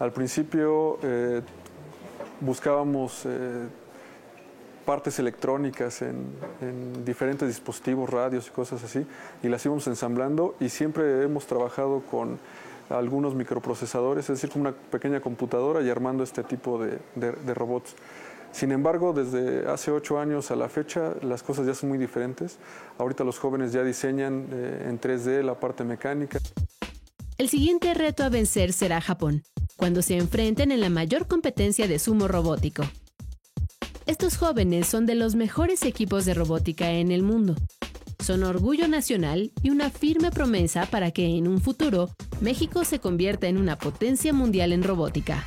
Al 0.00 0.12
principio 0.12 0.98
eh, 1.02 1.42
buscábamos 2.40 3.22
eh, 3.24 3.66
partes 4.84 5.18
electrónicas 5.18 6.02
en, 6.02 6.26
en, 6.60 7.04
diferentes 7.04 7.46
dispositivos, 7.48 8.08
radios 8.08 8.48
y 8.48 8.50
cosas 8.50 8.82
así, 8.82 9.06
y 9.42 9.48
las 9.48 9.64
íbamos 9.64 9.86
ensamblando 9.86 10.54
y 10.60 10.68
siempre 10.68 11.22
hemos 11.22 11.46
trabajado 11.46 12.02
con 12.10 12.38
algunos 12.90 13.34
microprocesadores, 13.34 14.24
es 14.24 14.40
decir, 14.40 14.50
con 14.50 14.62
una 14.62 14.72
pequeña 14.72 15.20
computadora 15.20 15.82
y 15.82 15.90
armando 15.90 16.24
este 16.24 16.42
tipo 16.42 16.78
de, 16.78 17.54
robots. 17.54 17.94
Sin 18.52 18.72
embargo, 18.72 19.12
desde 19.12 19.68
hace 19.68 19.90
ocho 19.90 20.18
años 20.18 20.50
a 20.50 20.56
la 20.56 20.68
fecha, 20.68 21.12
las 21.22 21.42
cosas 21.42 21.66
ya 21.66 21.74
son 21.74 21.90
muy 21.90 21.98
diferentes. 21.98 22.58
Ahorita 22.96 23.22
los 23.24 23.38
jóvenes 23.38 23.72
ya 23.72 23.84
diseñan 23.84 24.46
eh, 24.50 24.86
en 24.88 24.98
3D 24.98 25.42
la 25.42 25.60
parte 25.60 25.84
mecánica. 25.84 26.38
El 27.36 27.48
siguiente 27.50 27.92
reto 27.92 28.24
a 28.24 28.30
vencer 28.30 28.72
será 28.72 29.00
Japón, 29.00 29.42
cuando 29.78 30.02
se 30.02 30.16
enfrenten 30.16 30.72
en 30.72 30.80
la 30.80 30.90
mayor 30.90 31.28
competencia 31.28 31.86
de 31.86 32.00
sumo 32.00 32.26
robótico. 32.26 32.82
Estos 34.06 34.36
jóvenes 34.36 34.88
son 34.88 35.06
de 35.06 35.14
los 35.14 35.36
mejores 35.36 35.84
equipos 35.84 36.24
de 36.24 36.34
robótica 36.34 36.90
en 36.90 37.12
el 37.12 37.22
mundo. 37.22 37.54
Son 38.18 38.42
orgullo 38.42 38.88
nacional 38.88 39.52
y 39.62 39.70
una 39.70 39.90
firme 39.90 40.32
promesa 40.32 40.86
para 40.86 41.12
que 41.12 41.26
en 41.26 41.46
un 41.46 41.60
futuro 41.60 42.10
México 42.40 42.84
se 42.84 42.98
convierta 42.98 43.46
en 43.46 43.56
una 43.56 43.78
potencia 43.78 44.32
mundial 44.32 44.72
en 44.72 44.82
robótica. 44.82 45.46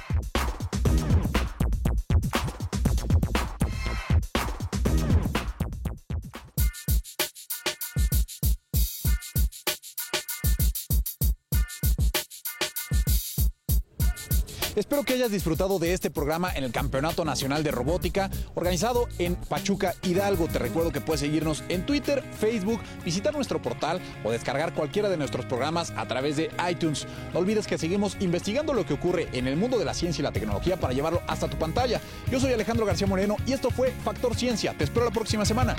Espero 15.02 15.18
que 15.18 15.24
hayas 15.24 15.32
disfrutado 15.32 15.80
de 15.80 15.94
este 15.94 16.12
programa 16.12 16.54
en 16.54 16.64
el 16.64 16.72
Campeonato 16.72 17.26
Nacional 17.26 17.64
de 17.64 17.72
Robótica, 17.72 18.30
organizado 18.54 19.08
en 19.18 19.36
Pachuca 19.36 19.96
Hidalgo. 20.04 20.48
Te 20.48 20.60
recuerdo 20.60 20.92
que 20.92 21.02
puedes 21.02 21.22
seguirnos 21.22 21.64
en 21.70 21.88
Twitter, 21.88 22.24
Facebook, 22.40 22.80
visitar 23.04 23.34
nuestro 23.34 23.60
portal 23.60 24.00
o 24.24 24.30
descargar 24.30 24.76
cualquiera 24.76 25.10
de 25.10 25.18
nuestros 25.18 25.48
programas 25.48 25.92
a 25.98 26.08
través 26.08 26.38
de 26.38 26.52
iTunes. 26.70 27.08
No 27.34 27.40
olvides 27.40 27.66
que 27.66 27.80
seguimos 27.80 28.16
investigando 28.20 28.74
lo 28.74 28.86
que 28.86 28.94
ocurre 28.94 29.28
en 29.34 29.48
el 29.48 29.58
mundo 29.58 29.80
de 29.80 29.86
la 29.86 29.96
ciencia 29.96 30.22
y 30.22 30.24
la 30.24 30.34
tecnología 30.34 30.80
para 30.80 30.94
llevarlo 30.94 31.24
hasta 31.26 31.50
tu 31.50 31.58
pantalla. 31.58 32.00
Yo 32.30 32.40
soy 32.40 32.54
Alejandro 32.54 32.86
García 32.86 33.08
Moreno 33.08 33.38
y 33.48 33.54
esto 33.54 33.72
fue 33.72 33.92
Factor 34.06 34.36
Ciencia. 34.36 34.76
Te 34.78 34.84
espero 34.84 35.06
la 35.06 35.12
próxima 35.12 35.46
semana. 35.46 35.76